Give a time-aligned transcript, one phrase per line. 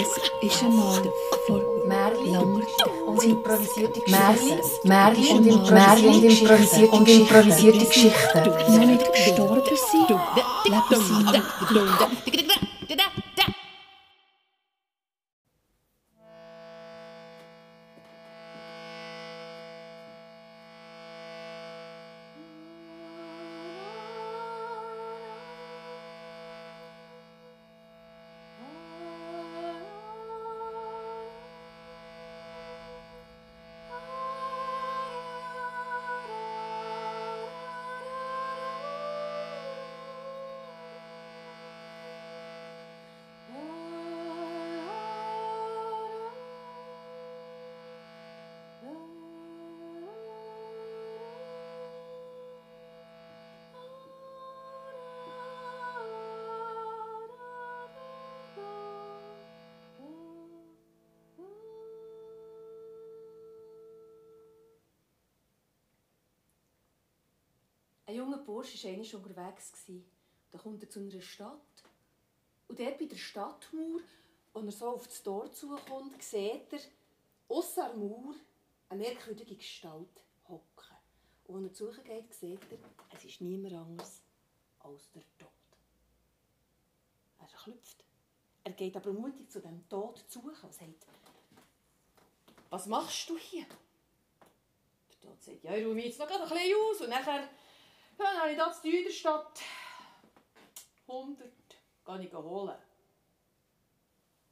[0.00, 0.08] Es
[0.40, 1.02] ist einmal
[1.46, 4.88] vor langer und Zeit improvisierte Geschichten.
[4.88, 5.70] Märchen und
[6.08, 8.44] und improvisierte und improvisierte Geschichten.
[8.44, 8.78] Geschichten.
[8.78, 10.10] noch nicht gestorben sind,
[10.64, 11.02] leben
[12.24, 12.69] sie
[68.44, 69.72] Bursch war einmal unterwegs.
[70.50, 71.84] Da kommt er zu einer Stadt.
[72.68, 74.00] Und dort bei der Stadtmauer,
[74.54, 76.80] als er so auf das Tor zukommt, sieht er
[77.48, 78.34] ausser der Mauer
[78.88, 80.96] eine merkwürdige Gestalt hocken.
[81.46, 82.78] Und als er geht, sieht er,
[83.16, 84.22] es ist niemand anderes
[84.80, 85.48] als der Tod.
[87.38, 88.04] Er klopft.
[88.62, 91.06] Er geht aber mutig zu dem Tod zu und sagt,
[92.68, 93.66] was machst du hier?
[95.10, 97.48] Der Tod sagt, ja, ich ruhe mich jetzt noch ein bisschen aus und nachher
[98.20, 99.60] ja, dann habe ich das in der Stadt.
[101.08, 101.52] 100
[102.04, 102.78] kann ich holen.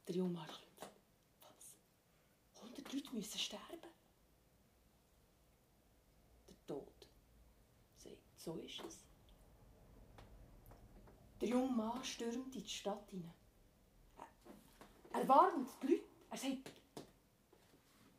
[0.07, 0.95] Der junge klopft.
[1.41, 1.75] Was?
[2.63, 3.79] 100 Leute müssen sterben?
[6.47, 7.07] Der Tod
[7.97, 8.97] sagt, so ist es.
[11.39, 13.33] Der junge Mann stürmt in die Stadt hinein.
[15.13, 16.03] Er warnt die Leute.
[16.31, 16.71] Er sagt,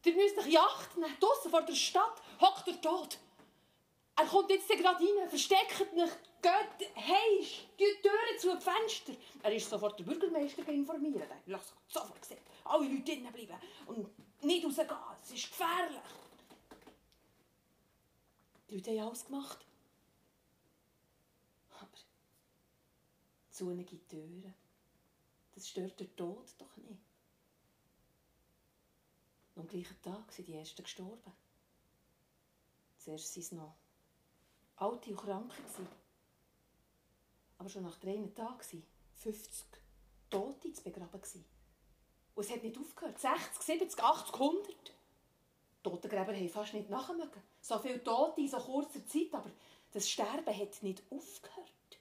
[0.05, 1.05] ihr müsst euch jachten.
[1.21, 3.19] Draussen vor der Stadt hockt der Tod.
[4.21, 6.11] Er kommt jetzt gerade rein, versteckt euch,
[6.43, 7.47] geht heim,
[7.79, 9.15] die Türen zu, die Fenster.
[9.43, 11.23] Er ist sofort der Bürgermeister informieren.
[11.47, 14.91] Er hat sofort gesagt, alle Leute drinnen bleiben und nicht rausgehen,
[15.23, 16.03] es ist gefährlich.
[18.69, 19.67] Die Leute haben alles gemacht.
[21.71, 21.89] Aber
[23.51, 24.55] zunige Türen,
[25.55, 27.01] das stört der Tod doch nicht.
[29.55, 31.33] Und am gleichen Tag sind die Ersten gestorben.
[32.99, 33.80] Zuerst sind es noch
[34.81, 35.57] alte und Kranke.
[37.59, 38.83] Aber schon nach drei Tagen waren
[39.17, 39.67] 50
[40.31, 41.21] Tote zu begraben.
[42.35, 43.19] Und es hat nicht aufgehört.
[43.19, 44.67] 60, 70, 80, 100.
[44.69, 47.43] Die Totengräber haben fast nicht nachmögen.
[47.61, 49.51] So viele Tote in so kurzer Zeit, aber
[49.93, 51.99] das Sterben hat nicht aufgehört.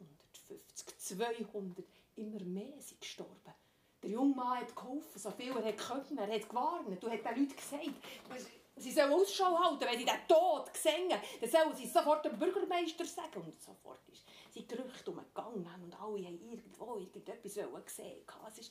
[0.00, 1.84] 150, 200,
[2.16, 3.54] immer mehr sind gestorben.
[4.02, 6.14] Der junge Mann hat geholfen, so viel er konnte.
[6.16, 7.02] Er hat gewarnt.
[7.02, 11.50] Du hast den Leuten gesagt, Sie sollen Ausschau halten, wenn sie den Tod sehen, dann
[11.50, 13.42] sollen sie es sofort dem Bürgermeister sagen.
[13.42, 17.68] Und sofort ist sie Gerüchte umgegangen und alle haben irgendwo irgendetwas gesehen.
[17.84, 18.70] Es war, es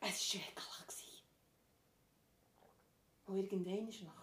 [0.00, 1.24] war schrecklich.
[3.26, 4.22] Und irgendwann ist nach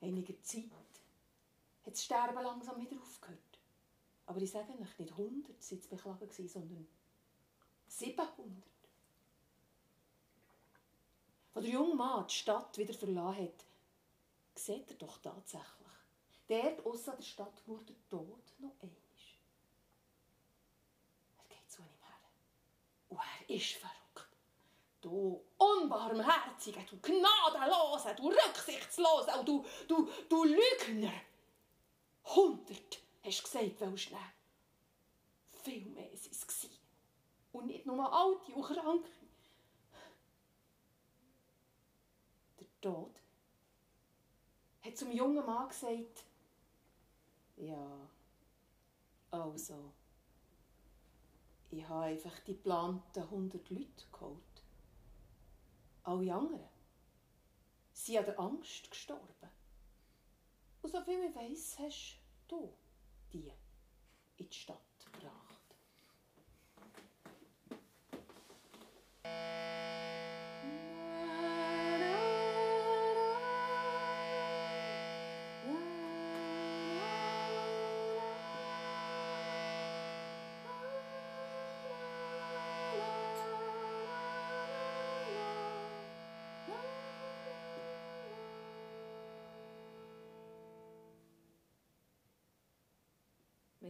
[0.00, 3.38] einiger Zeit hat das Sterben langsam wieder aufgehört.
[4.26, 6.88] Aber ich sage euch, nicht 100 waren zu beklagen, sondern
[7.86, 8.30] 700.
[11.54, 13.64] Als der junge Mann die Stadt wieder verlassen hat,
[14.54, 15.66] sieht er doch tatsächlich,
[16.48, 18.96] dort außer der Stadt wurde der Tod noch einmal.
[21.38, 22.18] Er geht zu ihm her.
[23.08, 23.18] Und
[23.48, 23.96] er ist verrückt.
[25.00, 31.12] Du Unbarmherziger, du Gnadenloser, du Rücksichtslose, und du, du, du Lügner.
[32.26, 34.32] Hundert, hast du gesagt, willst du nehmen.
[35.62, 36.68] Viel mehr waren es.
[37.52, 39.10] Und nicht nur alte und kranke.
[42.80, 43.20] Tod,
[44.82, 46.24] hat zum jungen Mann gesagt,
[47.56, 48.08] ja,
[49.30, 49.92] also,
[51.70, 54.40] ich habe einfach die geplanten 100 Leute geholt.
[56.02, 56.68] Alle anderen
[57.92, 59.50] sind an der Angst gestorben.
[60.82, 62.18] Und so viel ich weiss, hast
[62.48, 62.74] du
[63.32, 63.52] die
[64.38, 64.89] in die Stadt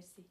[0.01, 0.25] Merci.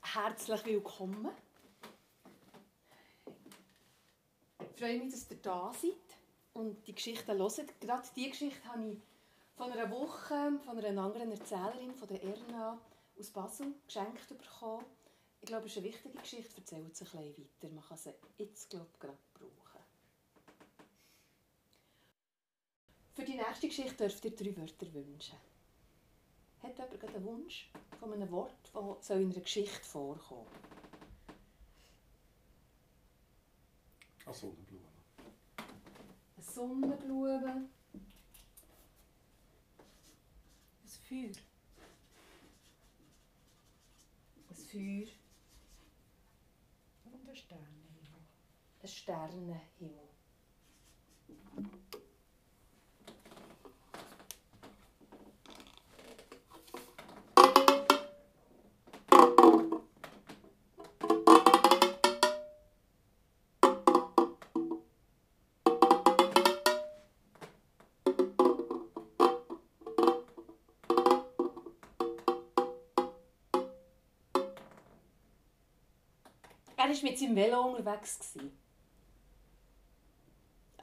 [0.00, 1.28] Herzlich willkommen.
[4.58, 5.92] Ich freue mich, dass ihr da seid
[6.54, 7.80] und die Geschichten hört.
[7.82, 8.98] Gerade diese Geschichte habe ich
[9.54, 12.78] von einer Woche von einer anderen Erzählerin, von der Erna
[13.18, 14.86] aus Basel, geschenkt bekommen.
[15.46, 17.72] Ich glaube, es ist eine wichtige Geschichte, erzählt sie ein bisschen weiter.
[17.72, 19.80] Man kann sie jetzt, glaube ich, gerade brauchen.
[23.14, 25.38] Für die nächste Geschichte dürft ihr drei Wörter wünschen.
[26.64, 27.70] Hat jemand einen Wunsch
[28.00, 30.50] von einem Wort, das in einer Geschichte vorkommt?
[34.24, 34.88] Eine Sonnenblume.
[35.58, 37.68] Eine Sonnenblume.
[40.82, 41.30] Ein Feuer.
[44.50, 45.06] Ein Feuer.
[47.04, 47.86] Und ein Sternenhimmel.
[48.86, 49.58] Ein Sternenhimmel.
[76.76, 78.38] Er war mit seinem Velo unterwegs.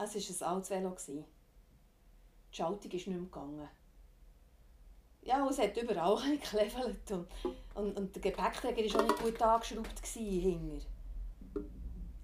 [0.03, 0.95] Es war ein altes Velo.
[2.51, 3.69] Die Schaltung ist nicht mehr gegangen.
[5.21, 7.11] Ja, es hat überall geklevelt.
[7.11, 7.27] Und,
[7.75, 10.05] und, und der Gepäckträger war auch nicht gut angeschraubt.
[10.13, 10.81] Hinger.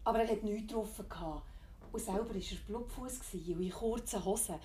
[0.03, 1.43] Aber er hatte nichts gehabt.
[1.91, 4.55] Und selber war er Blutfuß und in kurzen Hosen.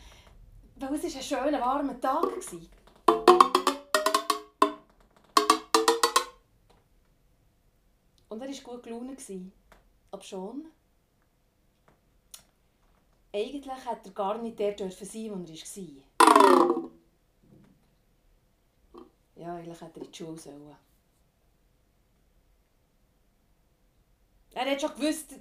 [0.77, 2.25] Weil es war ein schöner, warmer Tag.
[8.29, 9.23] Und er war gut gelaunt.
[10.11, 10.67] Aber schon.
[13.35, 16.91] Eigentlich hätte er gar nicht der dürfen sein, wo er war.
[19.35, 20.77] Ja, eigentlich hätte er in die Schule sollen.
[24.53, 25.33] Er hat schon gewusst,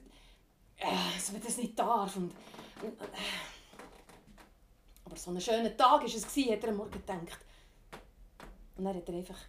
[0.77, 2.15] äh, dass man das nicht darf.
[2.15, 2.31] Und,
[2.81, 3.05] und, äh.
[5.05, 7.45] Aber so ein schöner Tag war es, hat er am Morgen gedacht.
[8.75, 9.39] Und dann hat er einfach...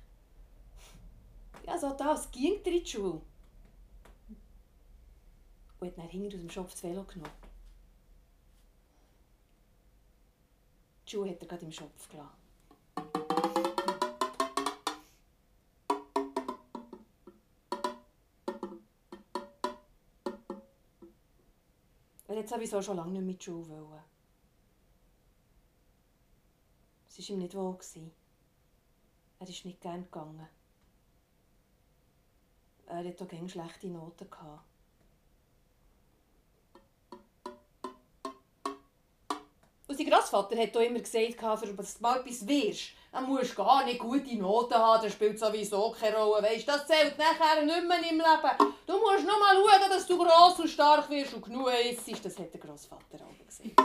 [1.64, 3.22] Ja, so da, es ging er in die Schule.
[5.80, 7.53] Und hat dann hinter aus dem Schopf das Velo genommen.
[11.06, 12.44] Die Schuhe hat er gerade im Schopf gelassen.
[22.26, 24.02] Er hat sowieso schon lange nicht mit die Schule wollen.
[27.06, 27.78] Es war ihm nicht wohl.
[29.38, 30.48] Er ist nicht gern gegangen.
[32.86, 34.28] Er hatte auch gerne schlechte Noten.
[34.28, 34.73] Gehabt.
[40.34, 44.00] Grossvater hat auch immer gesagt, für du mal etwas wirst, dann musst du gar nicht
[44.00, 46.42] gute Noten haben, das spielt sowieso keine Rolle.
[46.42, 48.74] Weißt, das zählt nachher nicht mehr im Leben.
[48.84, 52.24] Du musst nur mal schauen, dass du gross und stark wirst und genug isst.
[52.24, 53.80] Das hat der Grossvater auch gesagt.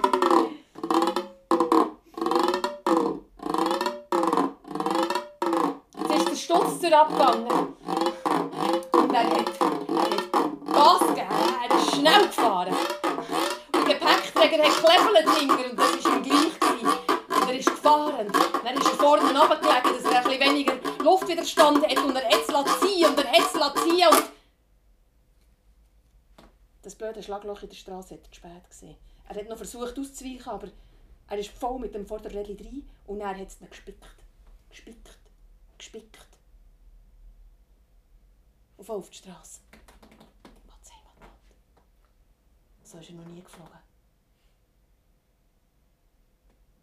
[6.35, 7.75] Stutz abgegangen.
[8.93, 10.31] Und er hat, er hat
[10.73, 11.27] Gas gegeben,
[11.69, 12.98] er ist schnell gefahren.
[14.49, 16.59] Und der hat gekleffelt hinter und das war ihm gleich.
[16.59, 16.87] Gewesen.
[17.29, 18.31] Und er ist gefahren.
[18.63, 22.79] Dann ist er vorne runtergelegen, dass er bisschen weniger Luftwiderstand hat und er hat es
[22.79, 24.23] ziehen und er hat es ziehen und...
[26.81, 28.97] Das blöde Schlagloch in der Straße hat er spät gesehen.
[29.27, 30.69] Er hat noch versucht auszuweichen, aber
[31.27, 34.03] er ist voll mit dem Vorderrädchen rein und er hat es dann gespickt.
[34.69, 35.19] Gespickt.
[35.77, 36.27] Gespickt.
[38.77, 39.61] Und voll auf die Straße.
[42.83, 43.88] So ist er noch nie geflogen.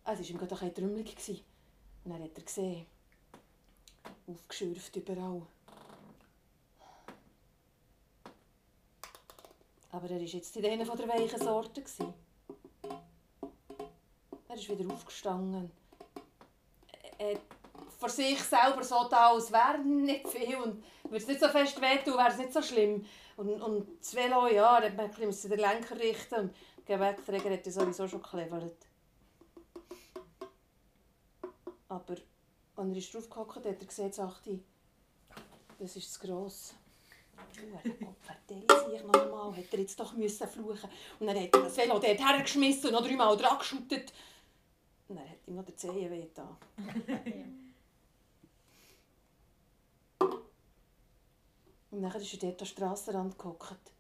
[0.08, 1.44] Es war ihm gerade ein trümmelig.
[2.04, 2.86] Und dann hat er gesehen,
[4.28, 5.42] aufgeschürft überall.
[9.90, 11.84] Aber er war jetzt in einer der weichen Sorten.
[14.48, 15.72] Er ist wieder aufgestanden.
[17.18, 17.40] Er
[17.98, 21.80] vor sich selber so da, als wäre nicht viel und würde es nicht so fest
[21.80, 23.04] wehtun, wäre es nicht so schlimm.
[23.36, 27.66] Und, und das Velo, ja, da hat man den Lenker richten und der Gepäckträger hat
[27.66, 28.85] ja sowieso schon geklevert.
[31.88, 32.16] Aber
[32.76, 34.60] als er draufgehockt hat, hat er gesehen, sagte,
[35.78, 36.74] das ist zu gross.
[38.20, 40.88] Vertell sich noch einmal, hätte er jetzt doch müssen fluchen
[41.20, 44.12] Und dann hat er das Velo dort hergeschmissen und noch dreimal dran geschüttet.
[45.08, 46.56] Und dann hat ihm noch der Zehen weh getan.
[51.96, 53.92] Und dann ist er dort am Strassenrand gehockt.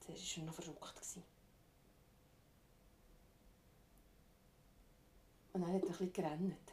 [0.00, 0.94] Zuerst war er noch verrückt.
[0.94, 1.35] gewesen.
[5.56, 6.72] Und dann hat er ein gerannt.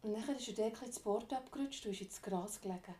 [0.00, 2.94] Und dann ist er dort das Board abgerutscht und ist ins Gras gelegen.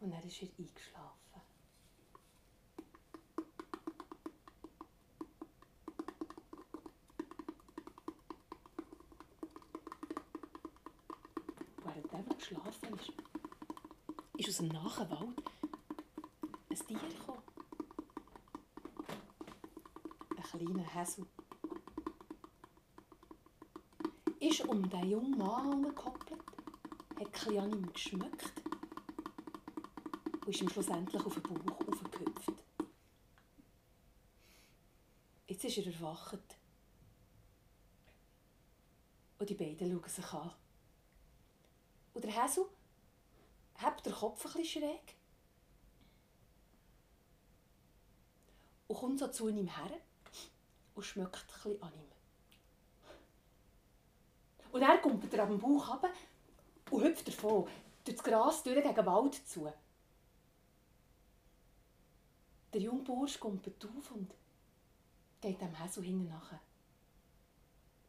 [0.00, 1.40] Und dann ist er eingeschlafen.
[11.82, 13.12] Während er geschlafen ist,
[14.36, 15.42] ist aus dem nahen Wald
[16.68, 17.42] ein Tier gekommen.
[20.56, 21.26] Ein kleiner Häsel.
[24.40, 26.40] Ist um den jungen Mann herumgekoppelt,
[27.18, 28.62] hat bisschen an ihm geschmückt
[30.40, 32.52] und ist ihm schlussendlich auf den Bauch aufgehüpft.
[35.46, 36.56] Jetzt ist er erwacht.
[39.38, 40.54] Und die beiden schauen sich an.
[42.14, 42.64] Und der Häsel
[43.74, 45.16] hebt den Kopf ein bisschen schräg
[48.86, 50.00] und kommt so zu ihm her
[51.06, 52.16] schmeckt bisschen an ihm.
[54.72, 56.10] Und er kommt er am Bauch runter
[56.90, 57.66] und hüpft davon,
[58.04, 59.72] durch das Gras durch gegen den Wald zu.
[62.72, 64.34] Der junge Bursch kommt auf und
[65.40, 66.52] geht dem Häsel hinten nach.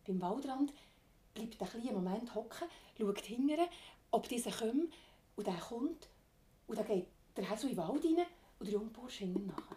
[0.06, 0.74] Beim Waldrand
[1.34, 3.62] bleibt ein kleinen Moment hocken, schaut hinten,
[4.12, 4.94] ob dieser kommt
[5.36, 6.10] und der kommt.
[6.68, 8.26] Und dann geht der Häsel in den Wald rein
[8.60, 9.77] und der junge Bursch hinten nach.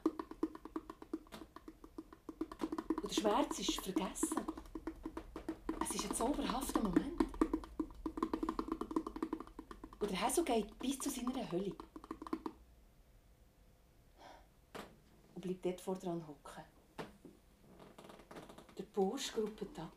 [3.10, 4.38] Der Schmerz ist vergessen.
[5.82, 7.24] Es ist ein zauberhafter Moment.
[9.98, 11.74] Und der Häsel geht bis zu seiner Hölle.
[15.34, 16.62] Und bleibt dort vor dran hocken.
[18.78, 19.92] Der Bursch gruppet ab,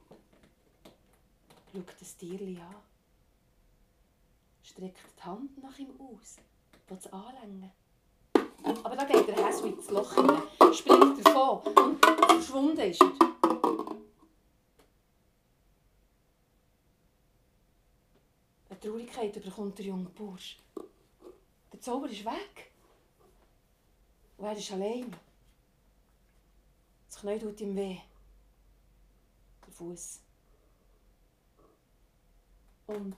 [1.72, 2.76] schaut das Tierli an,
[4.64, 6.38] streckt die Hand nach ihm aus,
[6.88, 7.83] will es anlängen.
[8.64, 10.42] Aber da geht der Häsel ins Loch hinein,
[10.74, 13.12] springt davon und verschwunden ist er.
[18.70, 20.60] Eine Traurigkeit überkommt der junge Bursch.
[21.72, 22.72] Der Zauber ist weg.
[24.38, 25.14] Und er ist allein.
[27.08, 27.98] Das Knie tut ihm weh.
[29.66, 30.20] Der Fuß.
[32.88, 33.16] Und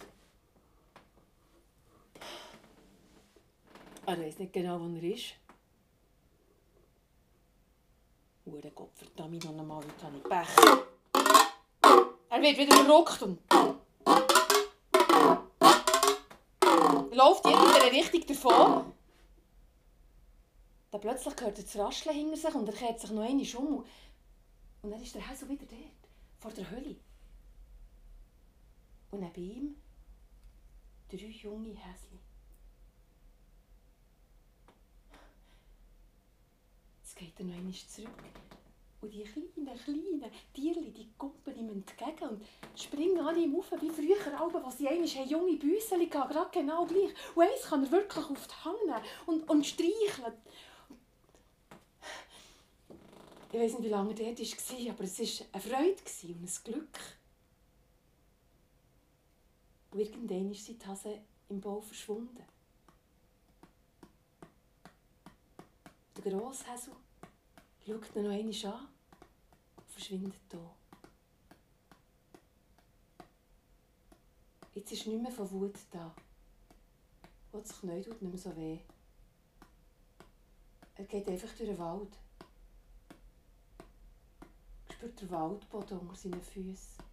[4.05, 5.35] er weiß nicht genau, wo er ist.
[8.45, 10.47] Hure Gott, verdammt noch einmal, heute habe ich Pech.
[12.29, 13.39] Er wird wieder verrückt und
[17.15, 18.93] läuft in irgendeine Richtung davon.
[20.91, 23.85] Dann plötzlich hört er das Rascheln hinter sich und er kehrt sich noch einmal um.
[24.81, 26.95] Und dann ist der Häsel wieder dort, vor der Hölle.
[29.11, 29.75] Und neben ihm
[31.09, 32.19] drei junge Häsli.
[37.15, 38.09] Jetzt geht er noch einmal zurück.
[39.01, 42.43] Und die kleinen, kleinen Tierchen, die kumpeln ihm entgegen und
[42.75, 47.13] springen an ihm auf, wie früher, als sie einmal junge Büsseli hatten, gerade genau gleich.
[47.35, 50.33] Und eins kann er wirklich auf die Hand und, und streicheln.
[53.51, 56.63] Ich weiß nicht, wie lange er dort war, aber es war eine Freude und ein
[56.63, 56.99] Glück.
[59.91, 62.43] Und irgendwann ist die Hase im Bau verschwunden.
[66.17, 66.93] Der Grosshäsel
[67.85, 68.87] schaut ihn noch einmal an
[69.77, 70.71] und verschwindet hier.
[74.73, 76.13] Jetzt ist nicht mehr von Wut da.
[77.51, 78.79] Und das Knie tut nicht mehr so weh.
[80.95, 82.17] Er geht einfach durch den Wald.
[84.91, 87.03] Spürt den Waldboden unter seinen Füßen.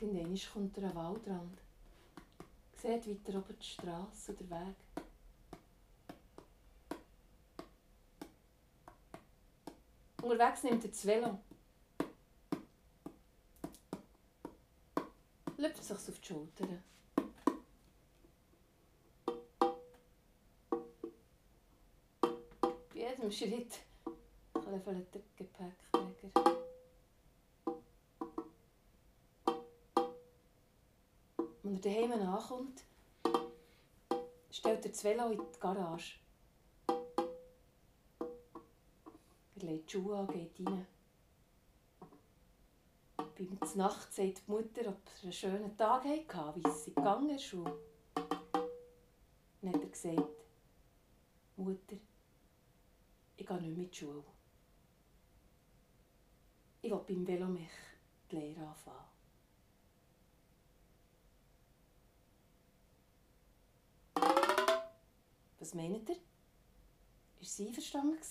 [0.00, 1.58] Irgendwann kommt er an den Waldrand.
[2.76, 4.85] Sieht weiter oben die Straße oder den Weg.
[10.28, 11.38] Unterwegs nimmt er das Velo.
[15.56, 16.82] Lüpft sich auf die Schultern.
[22.20, 23.78] Bei jedem Schritt
[24.54, 25.06] ein bisschen
[25.36, 26.30] Gepäckträger.
[31.62, 32.82] Wenn er daheim ankommt,
[34.50, 36.25] stellt er das Velo in die Garage.
[39.66, 40.86] Legt die Schuhe an, geht rein.
[43.16, 47.30] Beim Nacht sagt die Mutter, ob er einen schönen Tag hatte, wie es sie gegangen
[47.30, 47.52] ist.
[47.52, 47.66] Dann
[49.72, 50.22] hat er gesagt,
[51.56, 51.96] Mutter,
[53.36, 54.24] ich gehe nicht mehr in die Schule.
[56.82, 57.70] Ich will beim Velomech
[58.30, 59.04] die Lehre anfangen.
[65.58, 66.16] Was meint ihr?
[67.40, 68.22] Ist sie einverstanden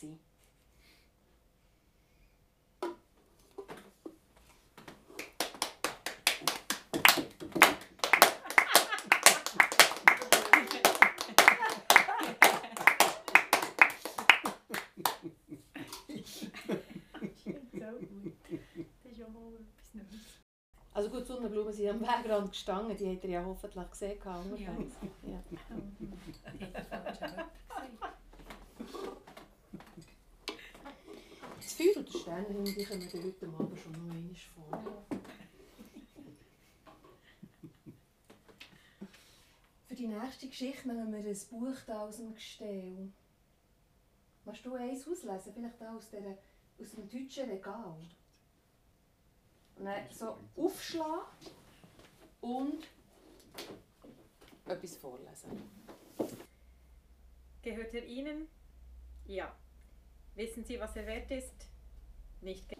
[21.75, 24.17] sind am Wegrand gestanden, die hat er ja hoffentlich gesehen.
[24.23, 24.73] Ja.
[25.23, 25.43] Ja.
[31.57, 35.05] Das Feuer und der Sternenhimmel die kommen dir heute Abend schon noch einmal vor.
[39.87, 43.11] Für die nächste Geschichte nehmen wir ein Buch da aus dem Gestell.
[44.45, 45.53] Willst du eins auslesen?
[45.53, 46.37] Vielleicht auch aus, der,
[46.79, 47.97] aus dem deutschen Regal.
[49.77, 51.54] Und dann so aufschlagen
[52.45, 52.87] und
[54.67, 55.49] etwas vorlesen.
[57.63, 58.47] Gehört er Ihnen?
[59.25, 59.55] Ja.
[60.35, 61.67] Wissen Sie, was er wert ist?
[62.41, 62.75] Nicht.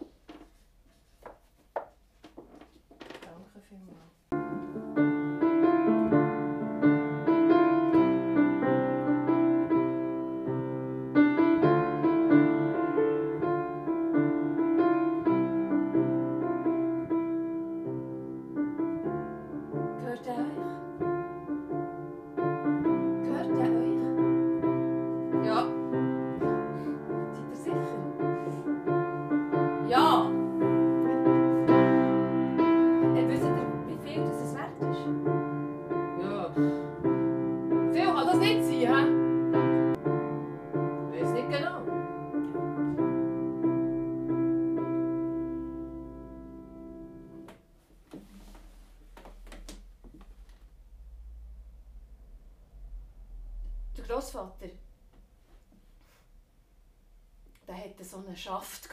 [58.36, 58.88] Einen Schaft.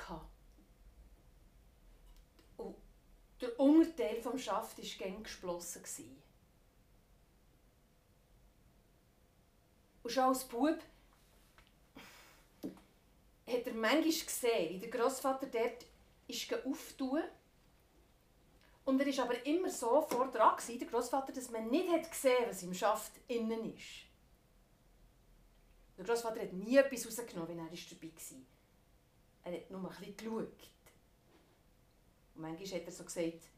[2.58, 2.76] Und
[3.42, 5.84] der Unterteil vom Schaft war gäng gesplossen.
[10.04, 10.80] Und schon als Bub
[13.46, 17.24] hat er manchmal gesehen, wie der Großvater dort auftun.
[18.86, 22.46] Und er war aber immer so vor dran, der Großvater, dass man nicht hat gesehen
[22.48, 24.08] was im Schaft innen ist.
[25.98, 28.53] Der Großvater hat nie etwas rausgenommen, wenn er dabei war.
[29.44, 30.70] Er hat nur ein geschaut.
[32.36, 33.50] Und manchmal hat er so gesagt,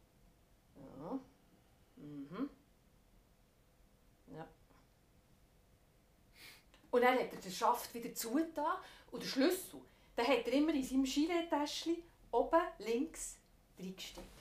[0.76, 1.20] ja,
[1.96, 2.50] mhm,
[4.28, 4.48] ja.
[6.92, 8.78] Und dann hat er den Schaft wieder zugetan
[9.12, 9.82] und den Schlüssel,
[10.18, 11.98] den hat er immer in seinem Gilet-Täschchen
[12.32, 13.38] oben links
[13.80, 14.36] reingesteckt.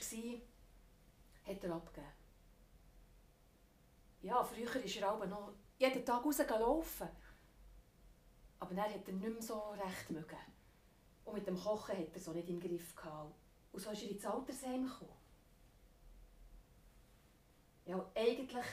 [0.00, 0.40] War,
[1.54, 2.12] hat er abgegeben.
[4.22, 7.08] Ja, früher ist er aber noch jeden Tag rauslaufen.
[8.60, 10.36] Aber dann hat er nicht mehr so recht mögen.
[11.24, 13.34] Und mit dem Kochen hat er so nicht im Griff gehabt.
[13.72, 15.16] Und so ist er ins Altersheim gekommen.
[17.86, 18.66] Ja, eigentlich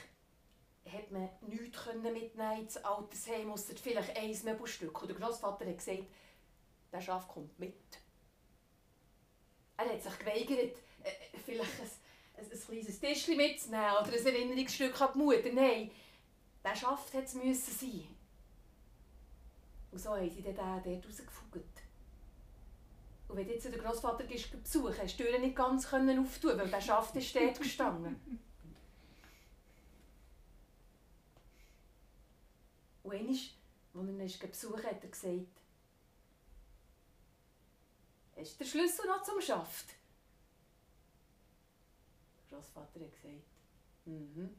[0.86, 5.02] hat man nichts mitnehmen ins Altersheim, ausser vielleicht ein Möbelstück.
[5.02, 6.06] Und der Großvater hat gesagt,
[6.92, 8.00] der Schaf kommt mit.
[9.78, 11.90] Er hat sich geweigert, äh, vielleicht ein,
[12.38, 15.54] ein, ein kleines Tischchen mitzunehmen oder ein Erinnerungsstück an die Mutter.
[15.54, 15.92] Nein,
[16.64, 18.08] der Schaft hat es müssen sein.
[19.92, 21.82] Und so haben sie den dort rausgefugt.
[23.28, 26.20] Und wenn du jetzt den Großvater gehst besuchen, hast du die Tür nicht ganz können
[26.20, 28.20] auftun, weil der Schaft ist dort gestanden.
[33.04, 33.50] Und einmal, als
[33.96, 35.60] er ihn ist besuchen hat er gesagt,
[38.40, 39.88] Hast du den Schlüssel noch zum Schaft?
[42.50, 43.44] Der Großvater hat gesagt,
[44.06, 44.50] mhm.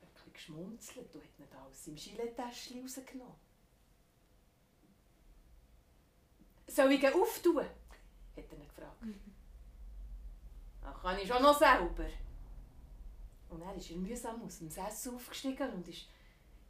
[0.00, 3.34] Er hat ein geschmunzelt und hat ihn aus seinem Gilet-Täschchen rausgenommen.
[6.66, 7.64] Soll ich ihn auftun?
[8.36, 9.02] hat er ihn gefragt.
[10.82, 12.06] Ach, kann ich schon noch selber.
[13.48, 16.08] Und dann ist er mühsam aus dem Sessel aufgestiegen und ist,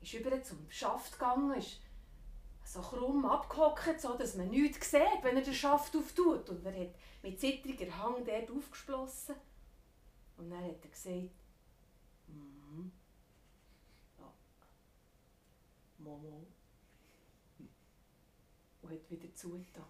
[0.00, 1.80] ist über zum Schaft gegangen, ist
[2.64, 6.48] so krumm abgehockt, so dass man nichts sieht, wenn er den Schaft auftut.
[6.48, 9.34] Und er hat mit zittriger Hang dort aufgeschlossen.
[10.36, 11.30] Und dann hat er gesagt,
[12.26, 12.92] mhm.
[14.18, 14.32] Ja.
[15.98, 16.46] Momo.
[18.82, 19.84] Und hat wieder zugetan.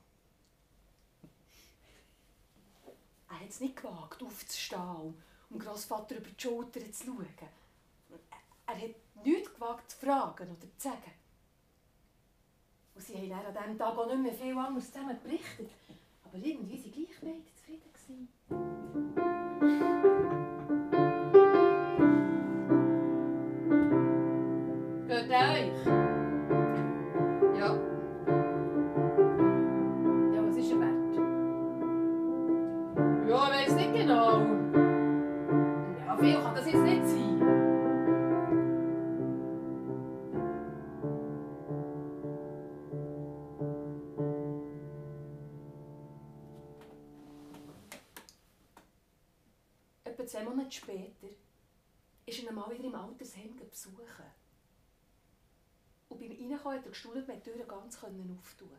[3.29, 5.17] Er hat es nicht gewagt, aufzustehen und
[5.51, 7.27] dem Grossvater über die Schulter zu schauen.
[8.67, 11.13] Er hat nichts gewagt zu fragen oder zu sagen.
[12.95, 15.71] Und sie haben dann an diesem Tag auch nicht mehr viel anderes zusammen berichtet.
[16.25, 17.93] Aber irgendwie waren sie gleich beide zufrieden.
[17.93, 19.34] Gewesen.
[25.09, 25.87] Geht euch?
[27.59, 27.69] Ja.
[30.35, 31.15] Ja, was ist er wert?
[33.27, 34.43] Ja, ich weiß nicht genau.
[36.07, 37.24] Ja, viel kann das jetzt nicht sein.
[50.25, 51.29] Etwa zwei Monate später
[52.25, 54.25] ist er mal wieder im Altersheim besuchen.
[56.09, 58.71] Und beim Reinkommen hat er gestaunt, wir die Türen ganz auftun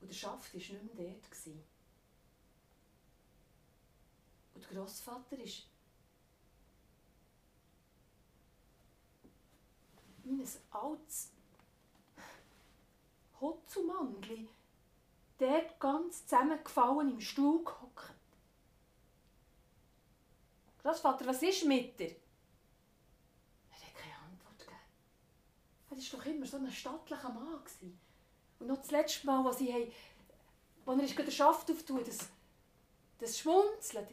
[0.00, 1.46] Und der Schaft war nicht mehr dort.
[4.54, 5.66] Und der Grossvater ist
[10.22, 11.30] wie ein altes
[13.38, 14.48] Hotzumangli
[15.38, 18.14] dort ganz zusammengefallen im Stuhl gehockt.
[20.82, 22.16] Grossvater, was ist mit dir?
[23.70, 24.78] Er hat keine Antwort gegeben.
[25.90, 27.64] Er war doch immer so ein stattlicher Mann.
[27.64, 28.00] gewesen.
[28.58, 29.92] Und noch das letzte Mal, als haben,
[30.86, 32.28] als er ist den Schaft auftun, das,
[33.18, 34.06] das Schmunzeln.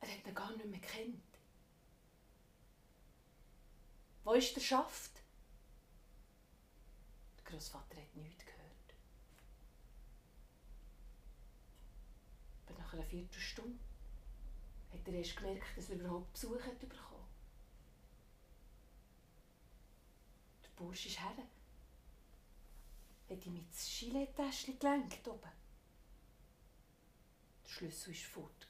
[0.00, 1.22] Er hat ihn gar nicht mehr gekannt.
[4.24, 5.17] Wo ist der Schaft?
[7.48, 8.94] Großvater hat nichts gehört.
[12.66, 13.78] Aber nach einer Viertelstunde
[14.92, 17.26] hat er erst gemerkt, dass er überhaupt Besuch hat bekommen.
[20.62, 21.44] Der Bursch ist her.
[23.30, 25.50] Hat ihm mit das Gilet-Täschchen gelenkt oben.
[27.64, 28.66] Der Schlüssel war fort.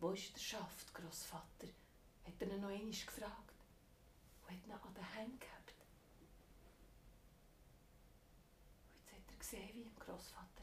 [0.00, 1.66] Wo ist der Schaft, Grossvater?
[2.24, 3.52] Hat er ihn noch einmal gefragt
[4.42, 5.74] und hat ihn an den Händen gehabt.
[8.92, 10.57] Und jetzt hat er gesehen, wie im Grossvater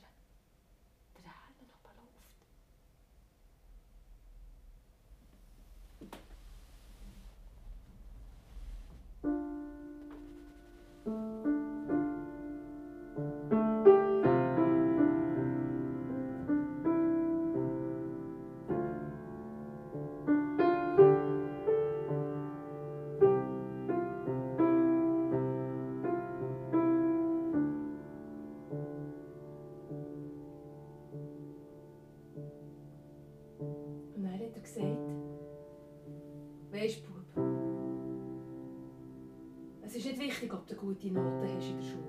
[40.85, 42.03] gute Noten hast in der Schule.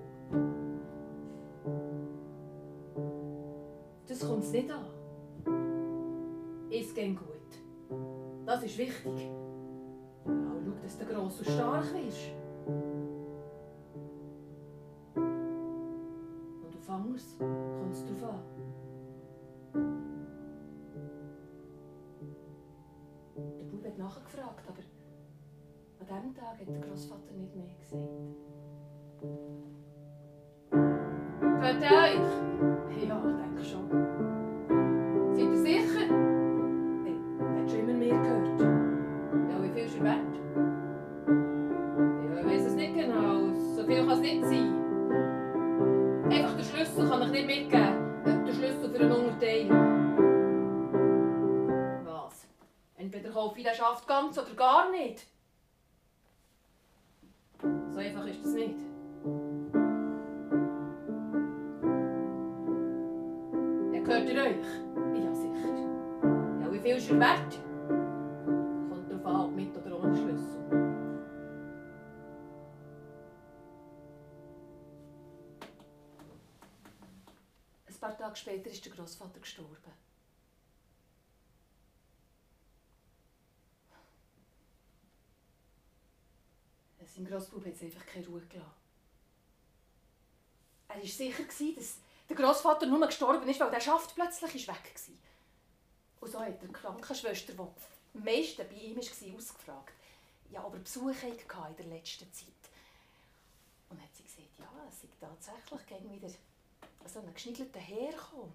[4.06, 4.84] Das kommt es nicht an.
[6.70, 7.26] Es geht gut.
[8.44, 9.30] Das ist wichtig.
[10.24, 12.32] Und schau, dass du gross und stark wirst.
[15.14, 18.42] Und auf anderes kommt es drauf an.
[23.58, 24.82] Der Bub hat nachgefragt, aber
[26.00, 28.55] an diesem Tag hat der Großvater nicht mehr gesagt.
[29.20, 29.65] Hört
[66.86, 67.52] viel ist er wert?
[68.88, 70.56] Kommt darauf an, mit oder ohne Schlüssel.
[77.88, 79.76] Ein paar Tage später ist der Großvater gestorben.
[87.04, 88.70] Sein Grossbub hat es einfach keine Ruhe gelassen.
[90.88, 91.42] Er war sicher,
[91.74, 95.35] dass der Großvater nur gestorben ist, weil der Schaft plötzlich weg war.
[96.26, 99.92] Und so hat die Krankenschwester, die am meisten bei ihm war, ausgefragt,
[100.50, 101.36] ja, ob er Besuch hatte
[101.70, 102.48] in der letzten Zeit.
[103.88, 106.28] Und hat sie gesagt, ja, es sei tatsächlich gegen wieder
[107.06, 108.52] so einen geschniegelten hergekommen.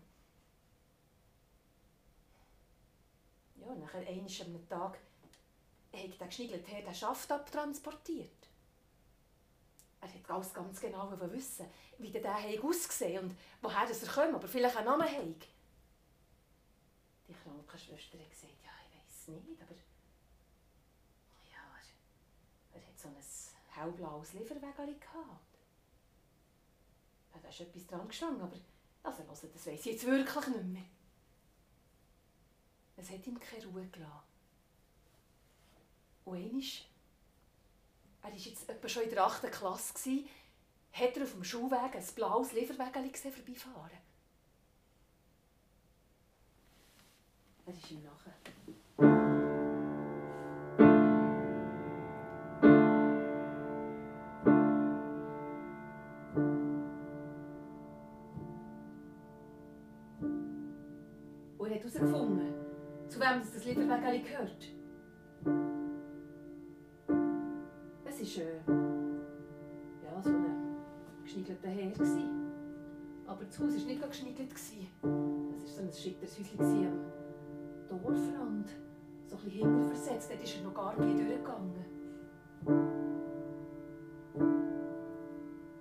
[3.55, 4.99] Ja, nachher an einem Tag
[5.93, 8.49] hat der geschniegelte Herr den Schaft abtransportiert.
[10.01, 11.67] Er hat alles ganz genau wissen,
[11.99, 15.47] wie der Heg ausgesehen und woher er kommt, aber vielleicht einen Namen hat.
[17.31, 19.73] Die Krankenschwester hat gesagt, ja, ich es nicht, aber...
[21.49, 21.63] Ja,
[22.73, 23.15] er, er hat so ein
[23.69, 25.57] hellblaues Lieferwägeli gehabt.
[27.33, 28.57] Ja, da ist etwas dran gestanden, aber...
[29.03, 30.83] Also, hört, das weiss ich jetzt wirklich nicht mehr.
[32.97, 34.27] Es hat ihm keine Ruhe gelassen.
[36.25, 36.61] Und einmal,
[38.23, 39.49] er war jetzt etwa schon in der 8.
[39.49, 40.25] Klasse,
[40.91, 44.00] hat er auf dem Schulweg ein blaues Lieferwägeli vorbeifahren.
[47.71, 48.33] Er ist ihm nachher.
[61.57, 62.53] Und er hat herausgefunden,
[63.07, 64.73] zu wem das, das Lieferwägeli gehört.
[68.03, 68.57] Es ist äh,
[70.03, 71.91] ja, so Herr.
[71.91, 72.51] Gewesen.
[73.25, 74.51] Aber das Haus war nicht geschniegelt.
[74.51, 77.20] Es war so ein schickes Häuschen
[77.91, 78.69] Dorfrand.
[79.25, 80.31] So ein bisschen hinterversetzt.
[80.31, 81.85] Dort ist er noch gar nicht durchgegangen.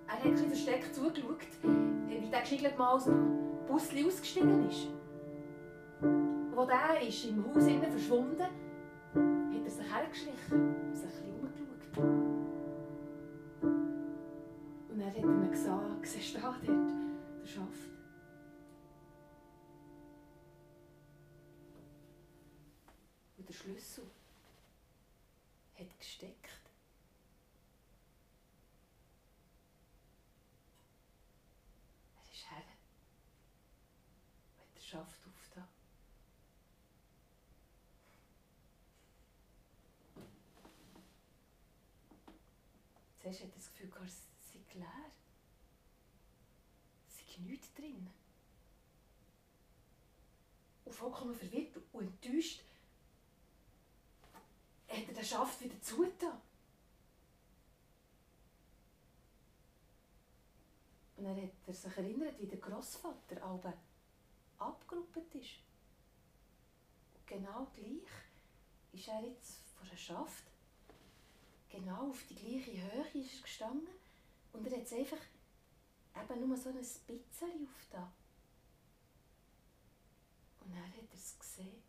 [0.07, 1.47] Er hat ein bisschen versteckt zugeschaut,
[2.07, 4.87] wie der geschniegelt mal aus dem Bus ausgestiegen ist.
[6.55, 11.97] Als der ist im Haus innen verschwunden hat er sich hergeschlichen sich ein bisschen umgeschaut.
[14.89, 16.91] Und dann hat er gesagt, siehst du da dort,
[17.41, 17.90] der Schaft.
[23.61, 24.09] Schlüssel
[25.77, 26.49] hat gesteckt.
[32.15, 32.63] Er ist her
[34.49, 35.67] und hat den Schaft aufgetan.
[43.21, 45.11] Zuerst hat das Gefühl, es sei leer.
[47.07, 48.09] Es sei nichts drin.
[50.83, 52.63] Und vollkommen verwirrt und enttäuscht
[54.91, 56.41] hat er den Schaft wieder zugetan.
[61.17, 63.73] Und dann hat er sich erinnert, wie der Großvater aber
[64.57, 65.59] abgeruppt ist.
[67.13, 68.09] Und genau gleich
[68.93, 70.51] ist er jetzt vor einem Schaft
[71.71, 73.87] genau auf die gleiche Höhe ist er gestanden
[74.53, 75.17] und er hat es einfach
[76.15, 78.11] eben nur so ein bisschen aufgetan.
[80.59, 81.81] Und dann hat er es gesehen.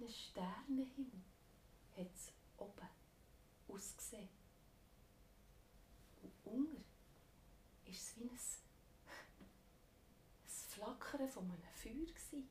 [0.00, 1.22] Ein Sternenhimmel
[1.94, 2.88] hat es oben
[3.68, 4.30] ausgesehen.
[6.22, 6.84] Und unten war
[7.86, 8.40] es wie ein, ein
[10.46, 11.92] Flackern von einem Feuer.
[12.06, 12.48] Gewesen.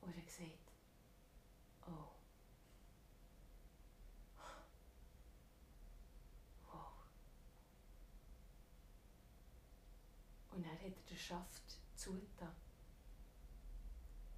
[0.00, 0.72] Und er hat gesagt,
[1.86, 2.16] oh.
[10.52, 11.65] Und er hat er den Schaft
[12.06, 12.54] zugetan.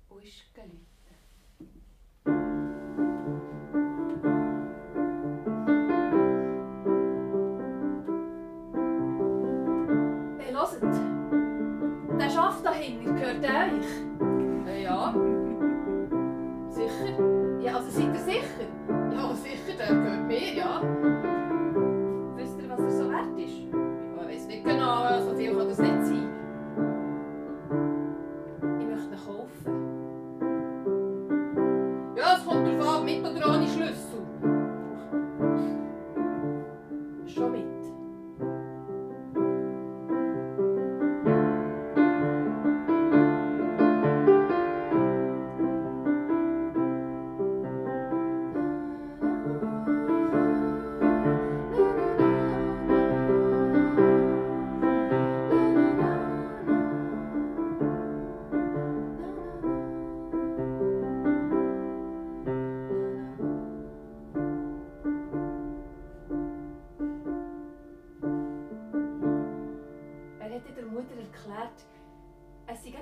[0.09, 0.79] Und ist geläutet.
[10.39, 10.81] Hey, hört,
[12.19, 14.83] der Schaft da hinten gehört euch.
[14.83, 15.15] Ja.
[16.71, 17.61] Sicher?
[17.61, 18.67] Ja, also seid ihr sicher?
[19.13, 21.38] Ja, sicher, der gehört mir, ja.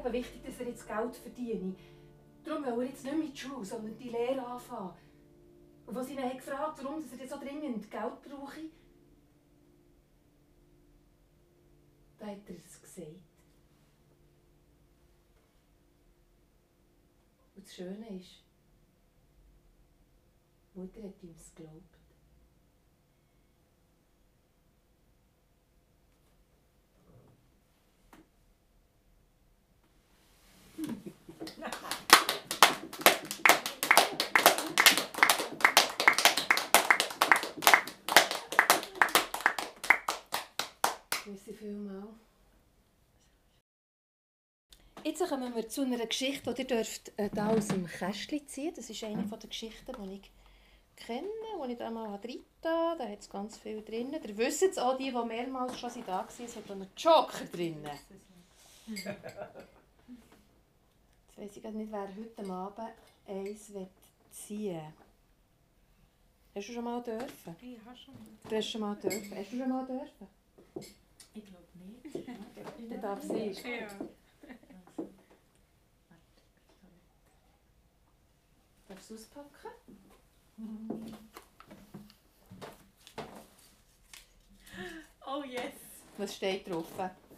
[0.07, 1.75] Eben wichtig, dass er jetzt Geld verdiene.
[2.45, 4.95] Darum will er jetzt nicht in die Schule, sondern die Lehre anfangen.
[5.87, 8.61] Und als ich ihn gefragt warum dass er jetzt so dringend Geld brauche,
[12.19, 13.09] da hat er es gesagt.
[17.55, 18.43] Und das Schöne ist,
[20.75, 22.06] Mutter hat ihm es geglaubt.
[41.47, 42.09] Merci vielmals.
[45.05, 48.75] Jetzt kommen wir zu einer Geschichte, die ihr dürft äh, da aus dem Kästchen ziehen
[48.75, 50.33] Das ist eine der Geschichten, die ich
[50.97, 51.29] kenne,
[51.65, 52.99] die ich da mal reingetan.
[52.99, 54.13] Da hat es ganz viel drin.
[54.13, 57.89] Ihr wisst es auch, die, die mehrmals schon da waren, es hat einen Joker drin.
[58.87, 59.07] Jetzt
[61.37, 62.93] weiß ich nicht, wer heute Abend
[63.29, 63.73] eins
[64.33, 64.93] ziehen will.
[66.57, 67.57] Hast du schon mal dürfen?
[67.61, 68.21] Ich habe schon mal.
[68.49, 69.37] Du hast schon mal dürfen.
[69.37, 70.29] Hast du schon mal dürfen?
[71.37, 72.29] Ich glaube nicht.
[72.91, 73.47] Dann darf sie.
[73.49, 73.73] Ist gut.
[73.73, 73.89] Ja.
[78.89, 79.71] Darfst du auspacken?
[85.29, 85.75] Oh yes.
[86.19, 86.87] Was steht drauf?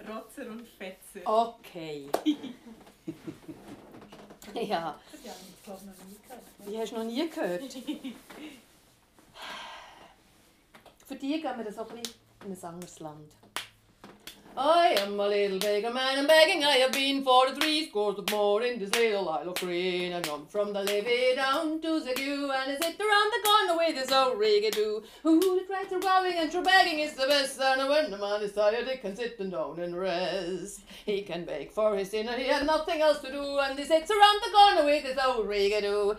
[0.06, 1.20] Rotzer und Fetzer.
[1.24, 2.06] Okay.
[4.54, 6.42] ja, Das habe ich glaube noch nie gehört.
[6.68, 7.72] die hast du noch nie gehört.
[11.06, 13.32] Für die gehen wir das auch ein bisschen in ein anderes Land.
[14.60, 16.64] I am a little beggar man, I'm begging.
[16.64, 20.10] I have been for three scores of more in this little Isle of Green.
[20.14, 23.94] And I'm from the levee down to the and I sit around the corner with
[23.94, 25.04] this old rigadoo.
[25.22, 27.60] Who the cracks are going and true begging is the best.
[27.60, 30.80] And when the man is tired, he can sit and down and rest.
[31.06, 34.10] He can beg for his dinner, he has nothing else to do, and he sits
[34.10, 36.18] around the corner with his old rigadoo.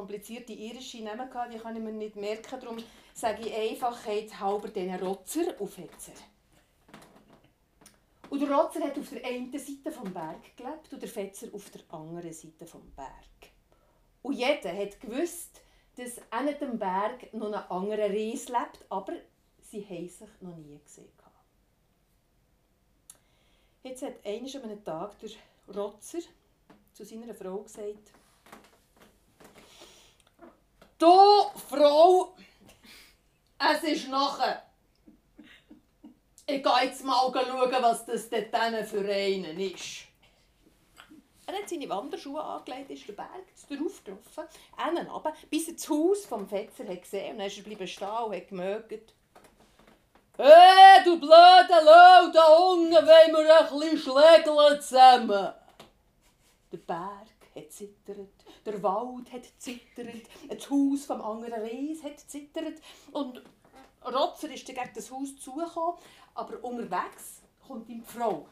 [0.00, 2.58] Komplizierte irische Namen, gehabt, die kann ich mir nicht merken.
[2.58, 2.78] Darum
[3.12, 6.18] sage ich Einfachheit halber den Rotzer Fetzer.
[8.30, 11.68] Und der Rotzer hat auf der einen Seite vom Berg gelebt und der Fetzer auf
[11.70, 13.50] der anderen Seite vom Berg.
[14.22, 15.60] Und jeder hat gewusst,
[15.96, 19.12] dass an dem Berg noch ein anderer Ries lebt, aber
[19.60, 21.08] sie haben sich noch nie gesehen.
[23.82, 25.30] Jetzt hat eines an einem Tag der
[25.74, 26.20] Rotzer
[26.92, 28.12] zu seiner Frau gesagt,
[31.00, 32.34] Du, Frau,
[33.58, 34.62] es ist nachher.
[36.46, 40.04] Ich gehe jetzt mal schauen, was das dort für einen ist.
[41.46, 43.30] Er hat seine Wanderschuhe angelegt, ist den Berg
[43.70, 44.44] darauf gelaufen,
[44.76, 47.88] hinten runter, bis er das Haus vom Fetzer hat gesehen und dann ist er bleiben
[47.88, 49.14] stehen und hat gemögt.
[50.36, 55.54] Hey, du blöde Lau, da unten wollen wir ein bisschen schlägeln zusammen.
[56.70, 58.28] Der Berg hat zittert,
[58.64, 62.80] der Wald hat zittert, das Haus vom anderen Ries hat zittert
[63.12, 63.42] und
[64.04, 65.98] Rotzer ist gegen das Haus zugekommen,
[66.34, 68.46] aber unterwegs kommt ihm die Frau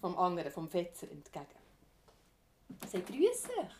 [0.00, 1.46] vom anderen, vom Fetzer, entgegen.
[2.86, 3.74] Sie grüßt euch.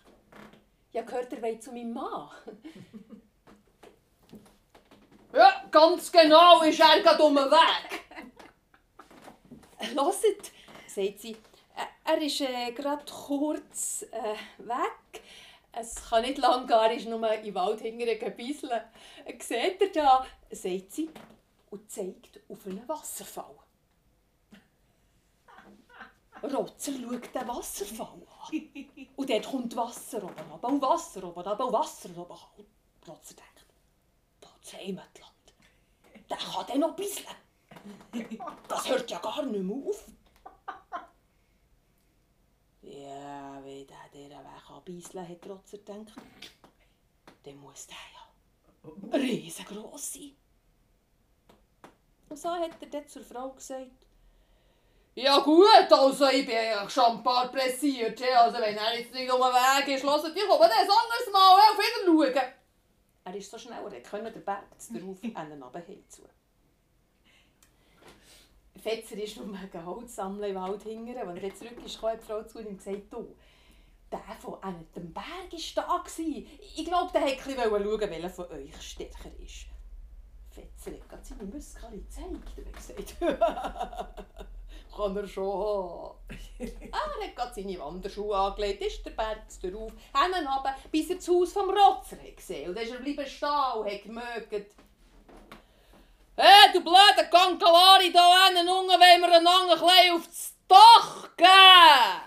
[0.92, 2.30] Ja, gehört ihr wollt zu meinem Mann?
[5.32, 8.00] ja, ganz genau ist er gerade um den Weg.
[9.94, 10.52] Hört,
[10.88, 11.36] sagt sie,
[12.06, 15.22] er ist äh, gerade kurz äh, weg.
[15.72, 18.82] Es kann nicht lang gehen, er ist nur im Wald hinterher gebisselt.
[19.40, 21.10] Seht ihr da, sagt sie
[21.70, 23.56] und zeigt auf einen Wasserfall.
[26.42, 28.96] Rotzer schaut den Wasserfall an.
[29.16, 32.36] Und dort kommt Wasser oben runter, und Wasser oben runter, und Wasser oben.
[32.56, 33.66] Und Rotzer denkt,
[34.40, 35.32] das Heimatland,
[36.30, 37.26] der kann dann noch bisseln.
[38.68, 40.04] Das hört ja gar nicht mehr auf.
[42.88, 46.14] Ja, wenn der diesen Weg anbeißeln hat Rotzer gedacht,
[47.42, 50.36] dann muss der ja riesengroß sein.
[52.28, 53.90] Und so hat er dann zur Frau gesagt,
[55.16, 58.22] ja gut, also ich bin ja schon ein paar pressiert.
[58.22, 61.32] Also wenn er jetzt nicht um den Weg ist, hört ich komme dann ein anderes
[61.32, 62.52] Mal auf ihn schauen.
[63.24, 66.22] Er ist so schnell, er konnte den Berg darauf einen runterheben zu.
[68.86, 71.28] Fetzer ist nur ein Holz sammeln im Wald hingern.
[71.28, 73.34] Als er jetzt zurück kam die Frau zu ihm und gesagt, du,
[74.12, 76.04] der von an dem Berg war da.
[76.76, 77.22] Ich glaube, der
[77.70, 79.66] wollte schauen, welcher von euch stärker ist.
[80.50, 82.56] Fetzer hat gerade seine Muskeln gezeigt.
[82.64, 83.16] Hat gesagt,
[84.96, 86.18] kann er schon haben.
[86.92, 91.16] Ah, er hat gerade seine Wanderschuhe angelegt, ist der Berg darauf, hinten runter, bis er
[91.16, 92.68] das Haus vom Rotzer hat gesehen.
[92.68, 94.85] Und dann ist er bleiben stehen und hat gemögt.
[96.38, 102.20] Hey, du blöde Kankalari da hinten unten, wollen wir einander ein bisschen aufs Dach geben?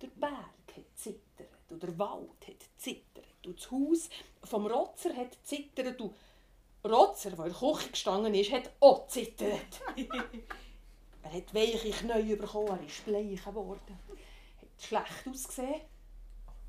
[0.00, 4.08] Der Berg hat zittert und der Wald hat zittert und das Haus
[4.44, 6.14] vom Rotzer hat zittert und
[6.86, 9.82] Rotzer, der in der Küche gestanden ist, hat auch zittert.
[11.22, 13.98] er hat weiche Knie bekommen, er ist bleich geworden.
[14.62, 15.82] hat schlecht ausgesehen.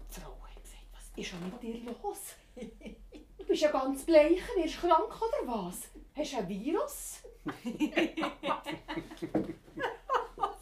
[0.10, 2.36] Die Frau hat gesagt, was ist schon mit dir los?
[2.56, 5.90] Du bist ja ganz bleich, wirst du krank oder was?
[6.16, 7.20] Hast du ein Virus?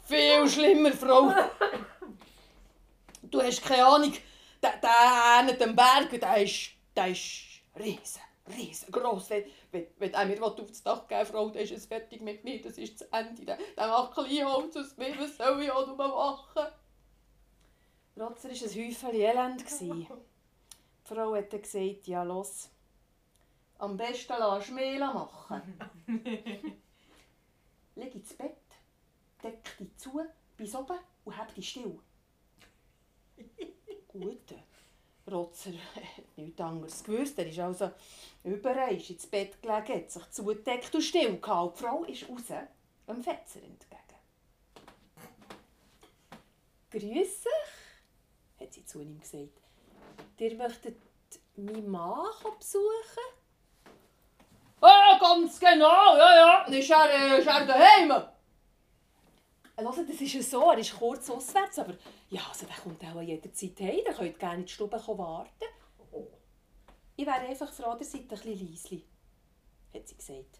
[0.04, 1.32] Viel schlimmer, Frau.
[3.22, 4.12] Du hast keine Ahnung,
[4.62, 8.22] der, der an dem Berg, der ist, der ist riesen,
[8.56, 9.30] riesengroß.
[9.30, 12.62] Wenn, wenn, wenn er mir aufs Dach geben Frau, dann ist es fertig mit mir,
[12.62, 13.44] das ist das Ende.
[13.44, 16.72] Der, der macht Kleinholz aus mir, was soll ich auch nur machen?
[18.18, 19.64] Rotzer war ein Häufchen Elend.
[21.08, 22.68] Die Frau hat dann gesagt, ja los,
[23.78, 25.62] am besten lass Mehl machen.
[27.94, 28.56] Leg ins Bett,
[29.42, 30.20] deck dich zu,
[30.56, 31.98] bis oben und hab dich still.
[34.08, 34.54] Gut.
[35.30, 37.38] Rotzer hat nichts anderes gewusst.
[37.38, 37.90] Er ist also
[38.44, 41.74] überall ist ins Bett gelegen, hat sich zugedeckt und still gehalten.
[41.76, 42.66] Die Frau ist raus,
[43.06, 43.96] dem Fetzer entgegen.
[46.90, 49.67] «Grüß dich», hat sie zu ihm gesagt.
[50.38, 51.02] «Ihr möchtet
[51.56, 52.26] meinen Mann
[52.58, 53.28] besuchen?»
[54.80, 58.10] «Ja, ganz genau, ja, ja, ist er, äh, ist er daheim?»
[59.80, 61.94] Hört, das ist ja so, er ist kurz auswärts, aber
[62.30, 65.64] ja, also der kommt auch jederzeit heim, der könnt gerne in die Stube warten.
[67.16, 69.02] Ich wäre einfach froh, ihr seid ein bisschen leise,
[69.94, 70.58] hat sie gesagt.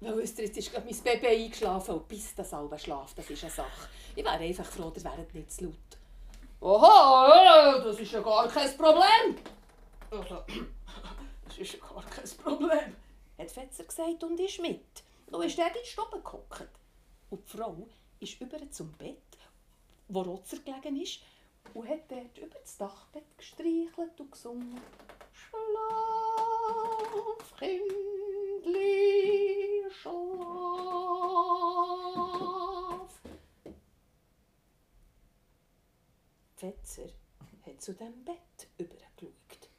[0.00, 3.42] Weil wisst ihr, jetzt ist mein Baby eingeschlafen und bis das halbe schlaft, das ist
[3.42, 3.88] eine Sache.
[4.14, 5.98] Ich wäre einfach froh, ihr wäret nicht zu laut.
[6.60, 9.36] Oha, das ist ja gar kein Problem.
[10.10, 10.42] Also,
[11.44, 12.96] das ist ja gar kein Problem,
[13.38, 15.04] hat Fetzer gesagt und ist mit.
[15.30, 16.68] Du ist dort in die Stube gehockt.
[17.30, 17.86] Und die Frau
[18.20, 19.18] ist über zum Bett,
[20.08, 21.20] wo Rotzer gelegen ist,
[21.74, 24.80] und hat dort über das Dachbett gestreichelt und gesungen.
[25.32, 25.58] Schlaf,
[27.58, 32.05] Kindli, schlaf.
[36.56, 37.08] Fetzer
[37.64, 39.70] hat zu dem Bett übergeschaut.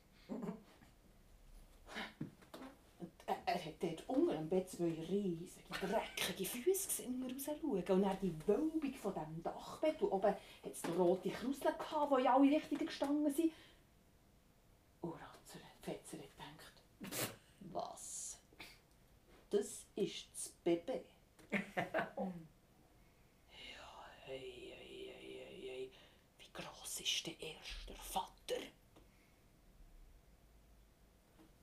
[3.27, 7.83] er, er hat dort unter dem Bett zwei riesige, dreckige Füße gesehen, rausschauen.
[7.89, 10.01] Und dann die Wölbung von diesem Dachbett.
[10.01, 13.51] Und oben hat es rote Krusel, die in alle Richtungen gestanden sind.
[15.01, 18.39] Und Ratzer, Fetzer hat gedacht, was?
[19.49, 21.01] Das ist das Baby.
[21.51, 21.59] ja,
[24.25, 25.91] hey, hey, hey, hey,
[26.37, 28.61] Wie gross ist der erste Vater?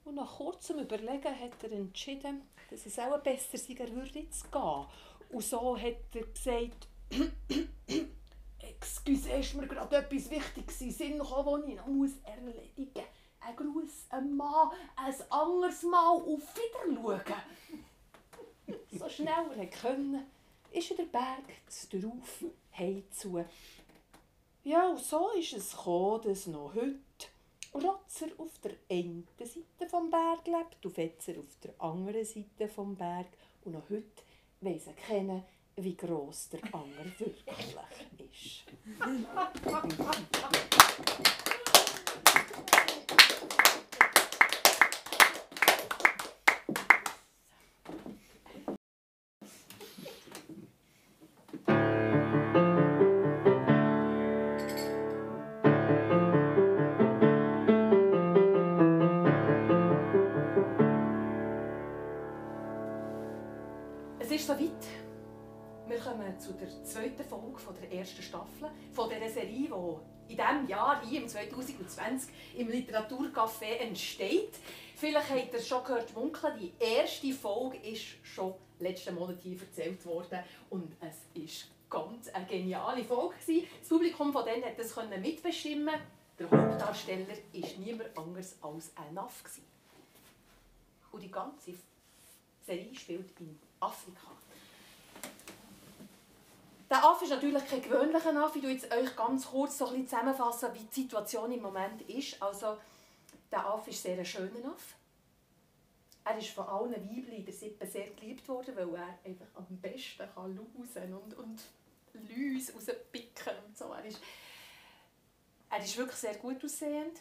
[0.05, 4.53] Und nach kurzem Überlegen hat er entschieden, dass es auch besser sei, er würde jetzt
[4.53, 4.87] gehen.
[5.31, 6.89] Und so hat er gesagt,
[8.59, 12.93] «Excuse, ist mir gerade etwas Wichtiges in den Sinn gekommen, das ich noch muss erledigen
[12.95, 13.05] muss.
[13.41, 17.23] Ein Gruß, ein Mann, ein anderes Mal auf Wiederschauen.»
[18.93, 20.25] So schnell er konnte,
[20.71, 21.45] ist er der Berg
[21.91, 22.45] darauf
[22.77, 23.45] heimzu.
[24.67, 26.97] Ja, und so ist es gekommen, dass noch heute
[27.75, 32.97] Rotzer auf der einen Seite vom Berg lebt und Fetzer auf der anderen Seite vom
[32.97, 33.27] Berg.
[33.67, 34.23] Und noch heute
[34.63, 35.45] weiss er kennen,
[35.77, 37.45] wie gross der Anger wirklich
[38.33, 38.65] ist.
[67.17, 69.69] der zweiten Folge von der ersten Staffel von dieser Serie,
[70.29, 74.55] die in diesem Jahr, hier im 2020, im Literaturcafé entsteht.
[74.97, 80.05] Vielleicht habt ihr schon gehört munkeln, die erste Folge ist schon letzten Monat hier erzählt
[80.07, 80.41] worden
[80.71, 83.37] und es ist ganz eine geniale Folge.
[83.37, 83.67] gewesen.
[83.81, 85.95] Das Publikum von denen hat das mitbestimmen.
[86.39, 89.65] Der Hauptdarsteller war niemand anderes als ein gewesen.
[91.13, 91.75] Und die ganze
[92.67, 94.33] Serie spielt in Afrika.
[96.95, 98.61] Der Affe ist natürlich kein gewöhnlicher Affe.
[98.61, 102.41] Ich euch jetzt ganz kurz so zusammenfassen, wie die Situation im Moment ist.
[102.41, 102.77] Also,
[103.51, 104.95] der Affe ist sehr ein schöner Affe.
[106.25, 109.77] Er ist von allen Weibchen in der Sippe sehr geliebt worden, weil er einfach am
[109.79, 111.63] besten kann lausen und, und
[112.13, 113.93] Läuse rauspicken und so.
[113.93, 114.21] Er ist,
[115.71, 117.19] er ist wirklich sehr gut aussehend.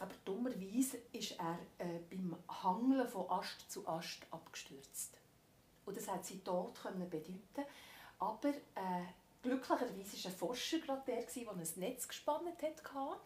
[0.00, 5.16] Aber dummerweise ist er äh, beim Hangeln von Ast zu Ast abgestürzt.
[5.86, 7.64] Und das hat seinen Tod können bedeuten.
[8.22, 9.02] Aber äh,
[9.42, 13.20] glücklicherweise war ein Forscher gerade der, der ein Netz gespannt hat.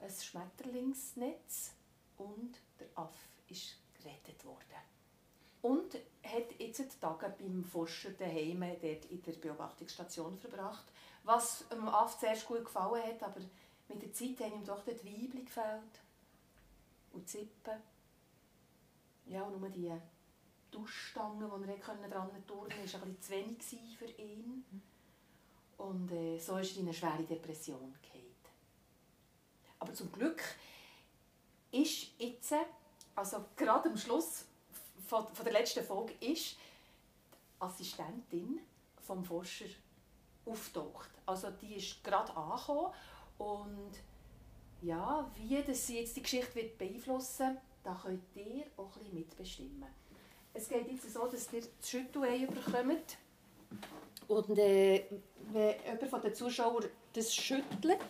[0.00, 1.74] Ein Schmetterlingsnetz.
[2.16, 4.58] Und der Affe ist gerettet worden.
[5.62, 10.86] Und hat jetzt die Tage beim Forscher daheim dort in der Beobachtungsstation verbracht.
[11.22, 13.40] Was dem Affe zuerst gut gefallen hat, aber
[13.88, 16.00] mit der Zeit haben ihm doch die Weibli gefällt.
[17.12, 17.80] Und die Zippen.
[19.26, 19.92] Ja, und nur die
[20.76, 24.64] Duschstangen, die er dran turnen konnte, war bisschen zu wenig für ihn.
[25.78, 28.24] Und äh, so ist er in eine schwere Depression gefallen.
[29.78, 30.42] Aber zum Glück
[31.70, 32.54] ist jetzt,
[33.14, 34.44] also gerade am Schluss
[35.06, 38.60] von, von der letzten Folge, ist die Assistentin
[39.06, 39.66] vom Forscher
[40.46, 41.10] auftaucht.
[41.26, 42.92] Also die ist gerade angekommen
[43.38, 43.92] und
[44.82, 49.86] ja, wie das jetzt die Geschichte wird beeinflussen da könnt ihr auch ein bisschen mitbestimmen.
[50.56, 53.18] Es geht jetzt so, dass ihr das Schüttelei bekommt
[54.28, 55.04] und äh,
[55.52, 58.00] wenn jemand von den Zuschauern das schüttelt,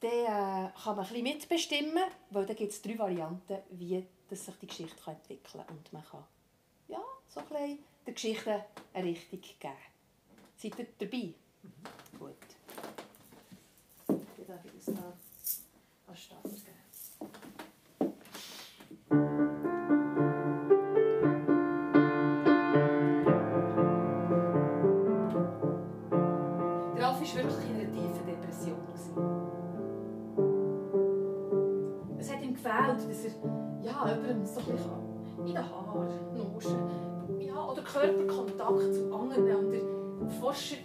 [0.00, 4.44] dann äh, kann man ein bisschen mitbestimmen, weil dann gibt es drei Varianten, wie dass
[4.46, 5.76] sich die Geschichte entwickeln kann.
[5.76, 6.24] Und man kann
[6.88, 9.74] ja, so ein bisschen der Geschichte eine Richtung geben.
[10.56, 11.34] Seid ihr dabei?
[11.62, 12.18] Mhm.
[12.18, 12.34] Gut.
[14.38, 15.16] Ich darf das noch
[16.06, 16.42] an Start
[19.10, 19.65] geben.
[34.08, 39.56] Jemandem so ein in den Haaren nuschen ja, oder Körperkontakt zu anderen.
[39.56, 40.76] Und der Forscher,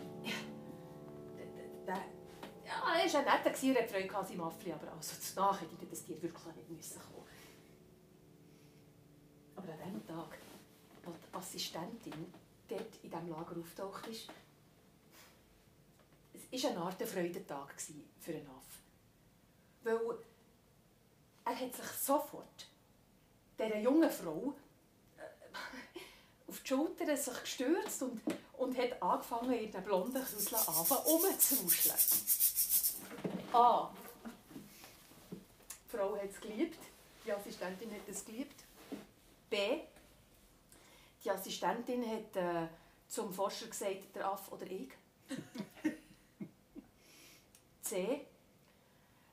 [1.88, 4.26] der, ja, er war netter, er hatte Freude an
[4.74, 7.26] aber also zu nah hätte das Tier wirklich nicht müssen kommen
[9.56, 10.38] Aber an dem Tag,
[11.06, 12.34] als die Assistentin
[12.68, 14.30] dort in diesem Lager auftaucht ist,
[16.34, 18.82] es war eine Art Freudentag für einen Aff.
[19.84, 20.18] Weil
[21.46, 22.71] er hat sich sofort
[23.62, 24.54] dieser jungen Frau
[25.18, 25.22] äh,
[26.50, 28.22] auf die Schulter sich gestürzt und,
[28.58, 30.58] und hat angefangen, ihren blonden Küssel
[31.06, 31.98] umzuwuscheln.
[33.54, 33.92] A.
[35.32, 36.80] Die Frau hat es geliebt,
[37.26, 38.64] die Assistentin hat es geliebt.
[39.50, 39.82] B.
[41.24, 42.68] Die Assistentin hat äh,
[43.08, 44.90] zum Forscher gesagt, der Aff oder ich.
[47.82, 48.26] C.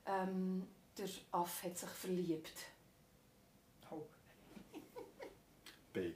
[0.05, 0.67] Ähm,
[0.97, 2.65] der Aff hat sich verliebt.
[3.89, 4.05] Oh.
[5.93, 6.13] B.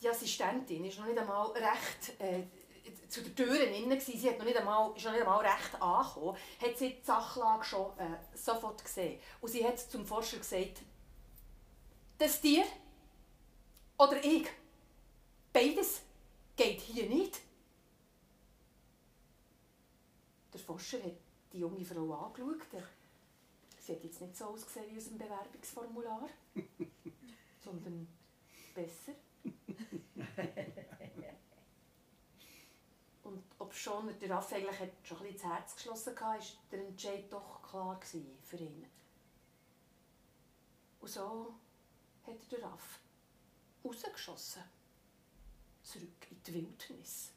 [0.00, 2.44] Die Assistentin ist noch nicht einmal recht äh,
[3.08, 6.36] zu den Türen innen Sie hat noch nicht einmal, ist noch nicht einmal recht angekommen.
[6.60, 9.20] Hat sie die Sachlage schon äh, sofort gesehen.
[9.40, 10.82] Und sie hat zum Forscher gesagt,
[12.18, 12.64] das Tier
[13.98, 14.46] oder ich,
[15.52, 16.02] beides
[16.56, 17.40] geht hier nicht.
[20.52, 21.16] Der Forscher hat
[21.52, 22.82] die junge Frau angeschaut.
[23.80, 26.28] Sie hat jetzt nicht so ausgesehen wie aus dem Bewerbungsformular,
[27.58, 28.08] sondern
[28.74, 29.12] besser.
[33.22, 36.38] Und ob schon der Raff eigentlich hat schon ein bisschen ins Herz geschlossen hatte, war
[36.70, 38.86] der Entscheid doch klar für ihn.
[41.00, 41.54] Und so
[42.26, 43.00] hat der Raff
[43.84, 44.62] rausgeschossen.
[45.82, 47.32] Zurück in die Wildnis.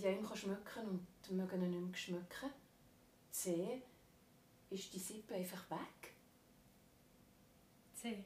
[0.00, 2.50] Können sie ihm schmücken und mögen ihn nicht mehr schmücken.
[3.32, 3.82] C.
[4.70, 6.14] Ist die Sippe einfach weg?
[7.94, 8.24] C.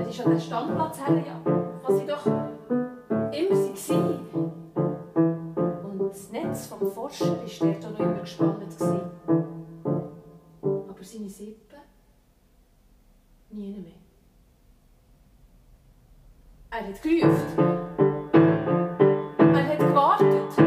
[0.00, 1.40] Es ist an den Standplatz her, ja.
[1.84, 2.50] Was sie doch immer
[3.32, 4.26] waren.
[5.84, 8.76] Und das Netz vom Forscher war dort auch noch immer gespannt.
[10.62, 11.71] Aber seine Sippe
[13.52, 13.92] nie mehr.
[16.70, 17.58] Er hat gerufen.
[19.38, 20.58] Er hat gewartet.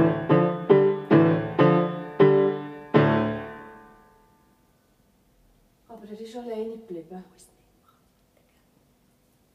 [5.88, 7.24] Aber er ist alleine geblieben.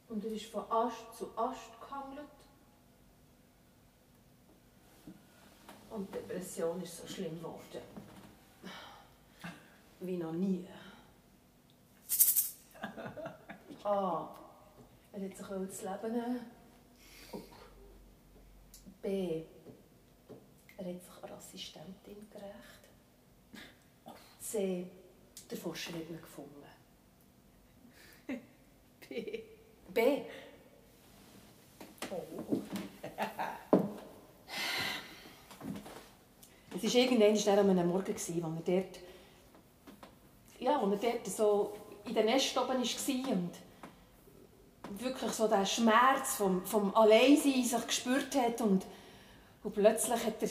[0.08, 2.26] Und er ist von Ast zu Ast gehangelt.
[5.90, 7.82] Und die Depression ist so schlimm geworden.
[10.00, 10.66] Wie noch nie.
[13.84, 14.28] A.
[15.12, 16.40] Er hat sich das Leben nehmen.
[19.02, 19.42] B.
[20.76, 22.80] Er hat sich einer Assistentin gerecht.
[24.38, 24.86] C.
[25.50, 26.64] Der Forscher hat ihn gefunden.
[29.08, 29.42] B.
[29.92, 30.22] B.
[32.10, 32.60] Oh.
[36.82, 39.00] Es war irgendwann an einem Morgen, als er dort,
[40.60, 43.50] ja, als er dort so in den Nest oben war und
[44.98, 48.84] wirklich so den Schmerz vom, vom Alleinsein sich gespürt hat und,
[49.62, 50.48] und plötzlich hat er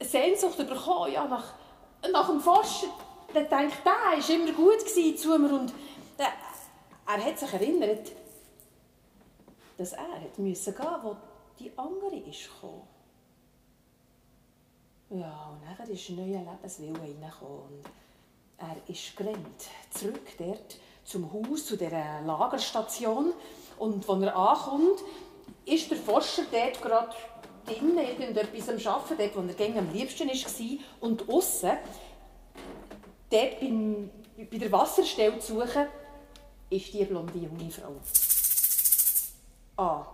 [0.00, 1.54] eine Sehnsucht bekommen, ja, nach,
[2.10, 2.88] nach dem Forscher.
[3.32, 5.72] Er denkt, der war immer gut zu mir und
[6.18, 6.32] er,
[7.06, 8.12] er hat sich erinnert,
[9.76, 10.06] dass er
[10.72, 11.16] gehen, wo
[11.58, 12.82] die andere gekommen.
[15.10, 17.82] Ja, und dann ist ein neuer Lebenswille reingekommen.
[18.58, 23.32] Er ist gerannt, zurück dort zum Haus, zu dieser Lagerstation.
[23.78, 25.00] Und als er ankommt,
[25.64, 27.14] ist der Forscher dort gerade
[27.66, 30.78] drinnen irgendetwas am Arbeiten, dort, wo er am liebsten war.
[31.00, 31.72] Und außen,
[33.30, 35.86] dort beim, bei der Wasserstelle zu suchen,
[36.70, 37.94] ist die blonde junge Frau.
[39.76, 40.06] A.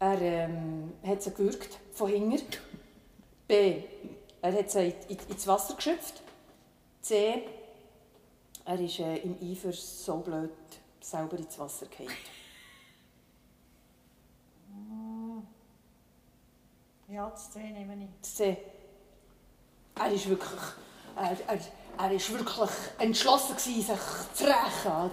[0.00, 2.44] Er ähm, hat sie gewürgt, von hinten.
[3.48, 3.82] B.
[4.40, 6.22] Er hat sie ins Wasser geschöpft.
[7.00, 7.42] C.
[8.64, 10.50] Er ist äh, im Eifer so blöd
[11.00, 12.10] selber ins Wasser gefallen.
[17.08, 18.22] Ja, das C nehme ich.
[18.22, 18.58] C.
[19.94, 20.60] Er ist wirklich...
[21.16, 21.58] Er, er,
[21.98, 25.10] er war wirklich entschlossen, sich zu rächen an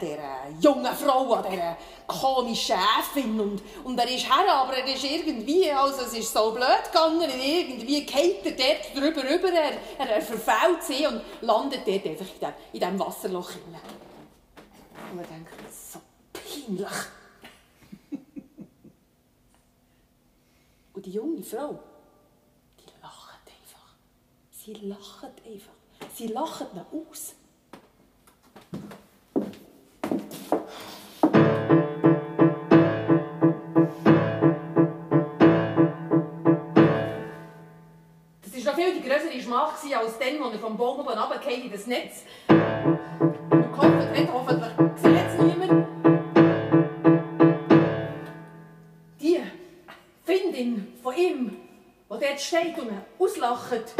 [0.00, 1.76] dieser, jungen Frau, an dieser
[2.08, 3.38] komischen Chefin.
[3.38, 7.30] Und, und er ist her, aber er ist irgendwie, also es ist so blöd gegangen,
[7.30, 12.26] irgendwie geht er dort drüber rüber, er, er, er verfällt sie und landet dort einfach
[12.26, 13.80] in diesem, in diesem Wasserloch hinein.
[15.10, 16.00] Und man denkt, so
[16.32, 16.88] peinlich.
[20.94, 21.78] und die junge Frau,
[22.80, 23.94] die lacht einfach.
[24.50, 25.81] Sie lacht einfach.
[26.14, 27.34] Sie lachen ihn aus.
[38.42, 41.62] Das war noch viel die größere Schmach als dann, als er vom Baum oben runtergefallen
[41.62, 42.24] in das Netz.
[42.48, 45.86] Und gehofft hat, hoffentlich sieht es niemand.
[49.20, 49.40] Die
[50.24, 51.56] Findin von ihm,
[52.10, 53.94] die dort steht und ihn auslacht,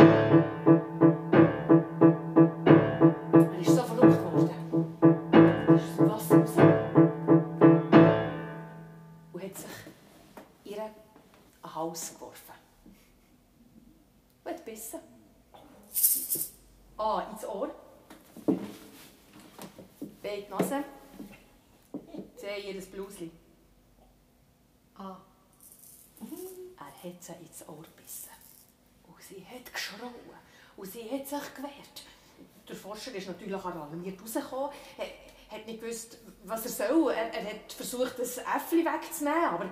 [33.53, 34.71] Natürlich alarmiert rausgekommen.
[34.99, 37.13] Er hat nicht gewusst, was er soll.
[37.13, 39.69] Er, er hat versucht, das Äffli wegzunehmen, aber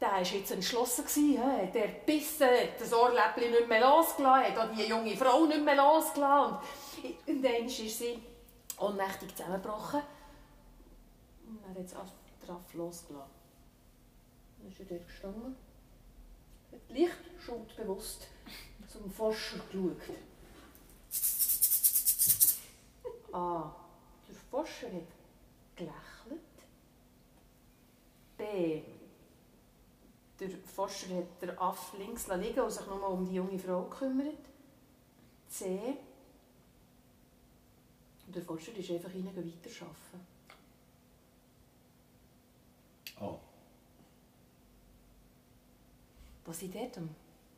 [0.00, 1.04] der war jetzt entschlossen.
[1.36, 5.46] Er hat er gebissen, hat das Ohrläppchen nicht mehr losgelassen, hat auch die junge Frau
[5.46, 6.58] nicht mehr losgelassen.
[7.02, 8.18] Und irgendwann ist sie
[8.78, 10.02] ohnmächtig zusammengebrochen.
[11.46, 13.30] Und er hat es drauf losgelassen.
[14.58, 15.56] Dann ist er dort gestanden
[16.72, 18.28] hat leicht schuldbewusst
[18.88, 20.16] zum Forscher geschaut.
[23.32, 23.74] A.
[24.28, 25.08] Der Forscher hat
[25.76, 26.40] gelächelt.
[28.36, 28.82] B.
[30.40, 34.44] Der Forscher hat den Aff links liegen und sich nur um die junge Frau gekümmert.
[35.48, 35.96] C.
[38.26, 40.32] Und der Forscher ist einfach ihnen weiterarbeiten.
[43.20, 43.38] Oh.
[46.44, 46.98] wo sie dort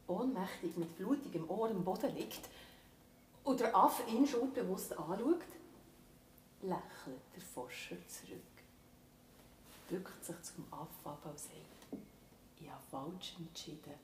[0.07, 2.49] ohnmächtig mit blutigem Ohr am Boden liegt
[3.45, 5.43] und der Affe ihn schuldbewusst anschaut,
[6.65, 8.41] lächelt der Forscher zurück,
[9.89, 11.53] bückt sich zum Affe ab und sagt,
[12.59, 13.95] ich habe falsch entschieden,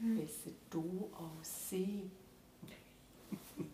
[0.00, 2.10] besser du als sie.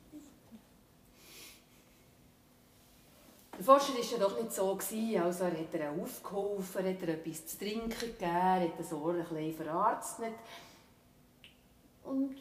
[3.54, 7.46] Der Forscher war ja doch nicht so, also er hat ihr aufgeholfen, hat ihr etwas
[7.46, 10.34] zu trinken gegeben, hat das Ohr ein bisschen verarztet.
[12.02, 12.36] Und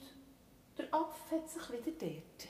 [0.78, 2.48] der Affe hat sich wieder dort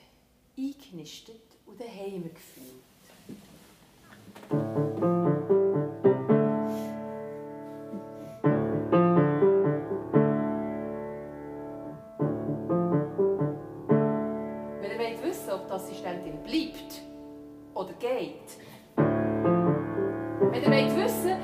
[0.55, 2.90] eingenistet und daheim gefühlt.
[14.79, 17.01] Wenn ihr wollt wissen ob die Assistentin bleibt
[17.73, 18.57] oder geht,
[18.97, 21.37] wenn ihr wollt wissen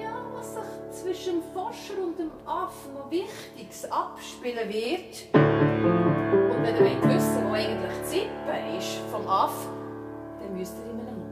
[0.00, 6.74] ja, was sich zwischen dem Forscher und dem Affen noch Wichtiges abspielen wird, und wenn
[6.74, 9.68] ihr wollt wissen wo eigentlich Zippe ist vom Aff,
[10.40, 11.25] dann müsst ihr in einem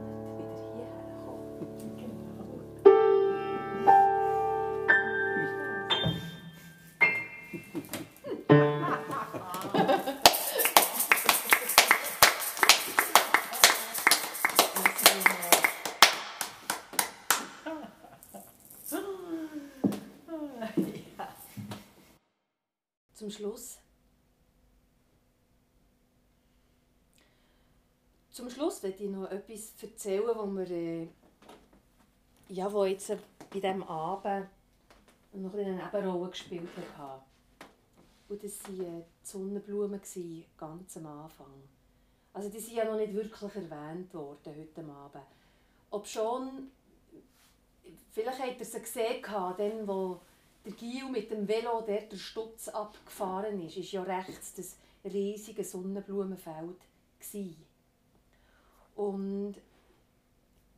[23.25, 23.79] Zum Schluss.
[28.29, 31.07] Zum Schluss werde ich noch etwas erzählen, wo wir, äh,
[32.49, 33.07] ja, wo jetzt
[33.49, 34.47] bei diesem Abend
[35.33, 36.69] noch ein eine Nebenrolle gespielt
[36.99, 37.23] haben.
[38.29, 39.99] Und das waren äh, die Sonnenblumen,
[40.55, 41.63] ganz am Anfang.
[42.31, 45.25] Also die sind ja noch nicht wirklich erwähnt worden heute Abend.
[45.89, 46.69] Ob schon,
[48.11, 49.23] vielleicht habt ihr sie gesehen,
[49.57, 50.19] dann,
[50.65, 55.63] der Gil mit dem Velo der der Stutz abgefahren ist, ist ja rechts das riesige
[55.63, 56.77] Sonnenblumenfeld.
[57.19, 57.65] Gewesen.
[58.95, 59.55] Und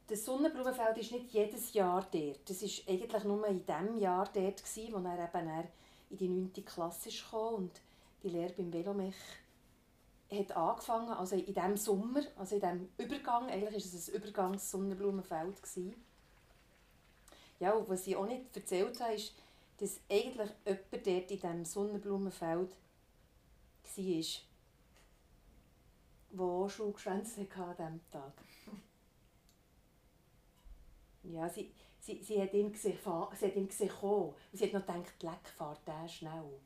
[0.07, 2.49] das Sonnenblumenfeld ist nicht jedes Jahr dort.
[2.49, 5.67] Das war eigentlich nur in diesem Jahr dort, gewesen, wo er eben dann
[6.09, 6.65] in die 9.
[6.65, 7.81] Klasse kam und
[8.23, 9.15] die Lehre beim Velomech
[10.31, 15.55] hat angefangen, also in diesem Sommer, also in diesem Übergang, eigentlich war es ein Übergangs-Sonnenblumenfeld.
[17.59, 19.33] Ja, und was ich auch nicht erzählt habe, ist,
[19.77, 22.71] dass eigentlich jemand dort in diesem Sonnenblumenfeld
[23.95, 24.23] war,
[26.31, 26.69] der auch
[27.05, 28.33] hatte an diesem Tag.
[31.23, 32.97] Ja, sie, sie, sie hat ihn gesehen,
[33.37, 34.33] sie hat ihn gesehen kommen.
[34.51, 36.59] Und sie hat noch gedacht, leck, fahrt der schnell.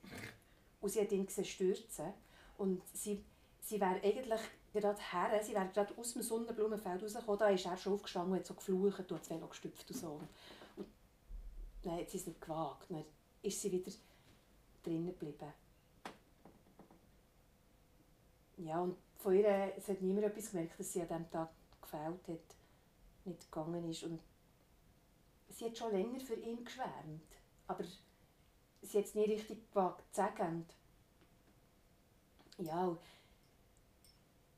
[0.80, 2.14] Und sie hat ihn gesehen stürzen.
[2.58, 3.24] Und sie,
[3.62, 4.42] sie wäre eigentlich
[4.74, 8.40] gerade her, sie wäre gerade aus dem Sonnenblumenfeld rausgekommen, da ist er schon aufgestanden und
[8.40, 10.22] hat so geflucht und hat das Velo gestüpft und so.
[11.84, 12.90] Dann hat sie es nicht gewagt.
[12.90, 13.06] Dann
[13.42, 13.92] ist sie wieder
[14.84, 15.54] drinnen geblieben.
[18.58, 21.50] Ja, und von ihr es hat niemand etwas gemerkt, dass sie an diesem Tag
[21.82, 22.56] gefällt hat,
[23.26, 24.04] nicht gegangen ist.
[24.04, 24.20] Und
[25.50, 27.22] sie hat schon länger für ihn geschwärmt,
[27.68, 27.84] aber
[28.82, 30.66] sie hat es nie richtig gewagt zu sagen.
[32.58, 32.96] Und ja,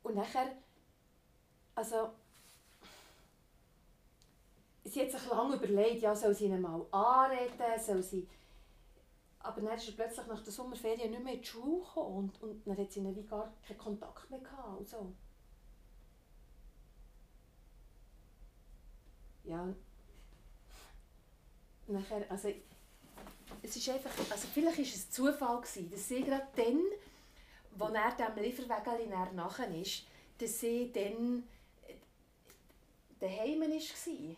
[0.04, 0.52] und nachher,
[1.76, 2.12] also,
[4.94, 8.28] sie hat sich lange überlegt, ja, soll sie ihn mal anreden, soll sie...
[9.40, 12.42] Aber dann ist er plötzlich nach der Sommerferien nicht mehr in die Schule gekommen und,
[12.42, 15.14] und dann hat sie wie gar keinen Kontakt mehr gehabt und so.
[19.44, 19.68] Ja,
[21.88, 22.50] nachher, also,
[23.62, 26.82] es ist einfach, also vielleicht war es Zufall, gewesen, dass sie gerade dann,
[27.80, 30.06] als er diesem Lieferwägeli nachher ist,
[30.38, 31.44] dass sie dann
[31.86, 31.96] äh,
[33.20, 34.36] daheim war.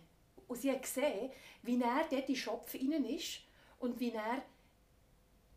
[0.48, 1.32] Und sie hat gesehen,
[1.64, 3.42] wie er dort in den Schopf rein ist
[3.80, 4.44] und wie er,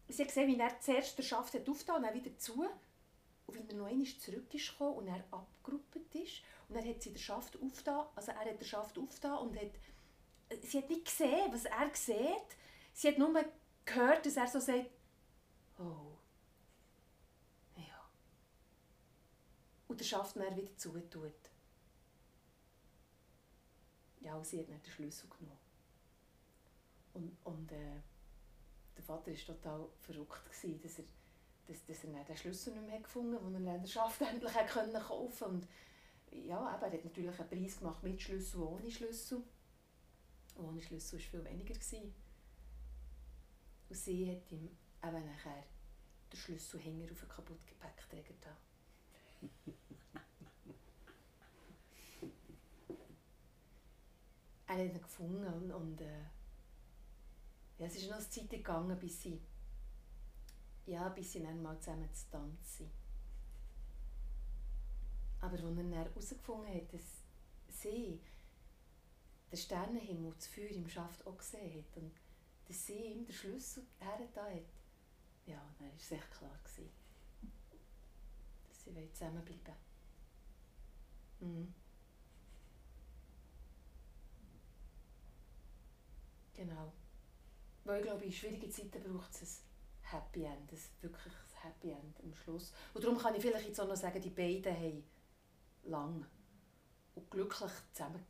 [0.09, 2.67] sie hat gesehen, wie er zuerst den Schaft hat aufgetan und dann wieder zu
[3.47, 7.03] und wie er noch einmal zurück ist gekommen und er abgeruppt ist und dann hat
[7.03, 9.71] sie den Schaft aufgetan, also er hat den Schaft aufgetan und hat,
[10.63, 12.57] sie hat nicht gesehen, was er sieht,
[12.93, 13.45] sie hat nur
[13.85, 14.91] gehört, dass er so sagt,
[15.79, 16.17] oh,
[17.77, 18.11] ja.
[19.89, 21.48] Und den Schaft dann wieder zutut.
[24.29, 25.59] Ja, und sie hat dann den Schlüssel genommen.
[27.15, 28.03] Und, und äh,
[28.95, 31.05] der Vater war total verrückt, gewesen, dass er,
[31.67, 35.45] dass, dass er den Schlüssel nicht mehr gefunden hat, den er Schaft endlich kaufen konnte.
[35.47, 35.67] Und
[36.31, 39.43] ja, eben, er hat natürlich einen Preis gemacht mit Schlüssel und ohne Schlüssel.
[40.59, 41.73] Ohne Schlüssel war viel weniger.
[41.73, 42.15] Gewesen.
[43.89, 44.69] Und sie hat ihm
[45.05, 45.65] eben nachher
[46.31, 48.55] den Schlüsselhänger auf den kaputten Gepäckträger da.
[54.69, 56.25] er hat ihn gefunden und, und äh,
[57.79, 59.41] ja, es ist noch eine Zeit gegangen, bis sie,
[60.87, 62.91] ja, bis sie dann mal zusammen zu tanzen.
[65.41, 67.25] Aber als er dann herausgefunden hat, dass
[67.69, 68.21] sie
[69.51, 72.13] den Sternenhimmel, das Feuer im Schaft auch gesehen hat und
[72.67, 74.63] dass sie ihm den Schlüssel hergetan hat,
[75.47, 76.91] ja, dann war es echt klar, gewesen,
[78.69, 79.75] dass sie wollen zusammenbleiben
[81.41, 81.75] mhm.
[86.59, 86.93] Genau.
[87.85, 89.63] Weil ich glaube, in schwierigen Zeiten braucht es
[90.03, 92.73] ein Happy End, ein wirklich ein Happy End am Schluss.
[92.95, 95.05] Und darum kann ich vielleicht jetzt auch noch sagen, die beiden haben
[95.85, 96.27] lang
[97.15, 98.27] und glücklich zusammengelebt.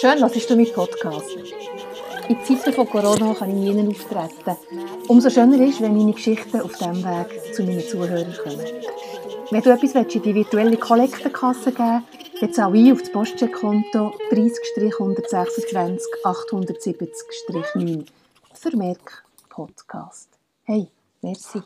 [0.00, 1.36] Schön, dass du meinen Podcast.
[2.30, 4.56] In Zeiten von Corona kann ich nie auftreten.
[5.08, 8.64] Umso schöner ist, wenn meine Geschichten auf diesem Weg zu meinen Zuhörern kommen.
[9.50, 14.14] Wenn du etwas in die virtuelle Kollektenkasse geben willst, dann zahle ich auf das Postcheckkonto
[14.30, 18.06] 30-126 870-9.
[18.54, 20.30] Vermerk Podcast.
[20.64, 20.88] Hey,
[21.20, 21.60] merci.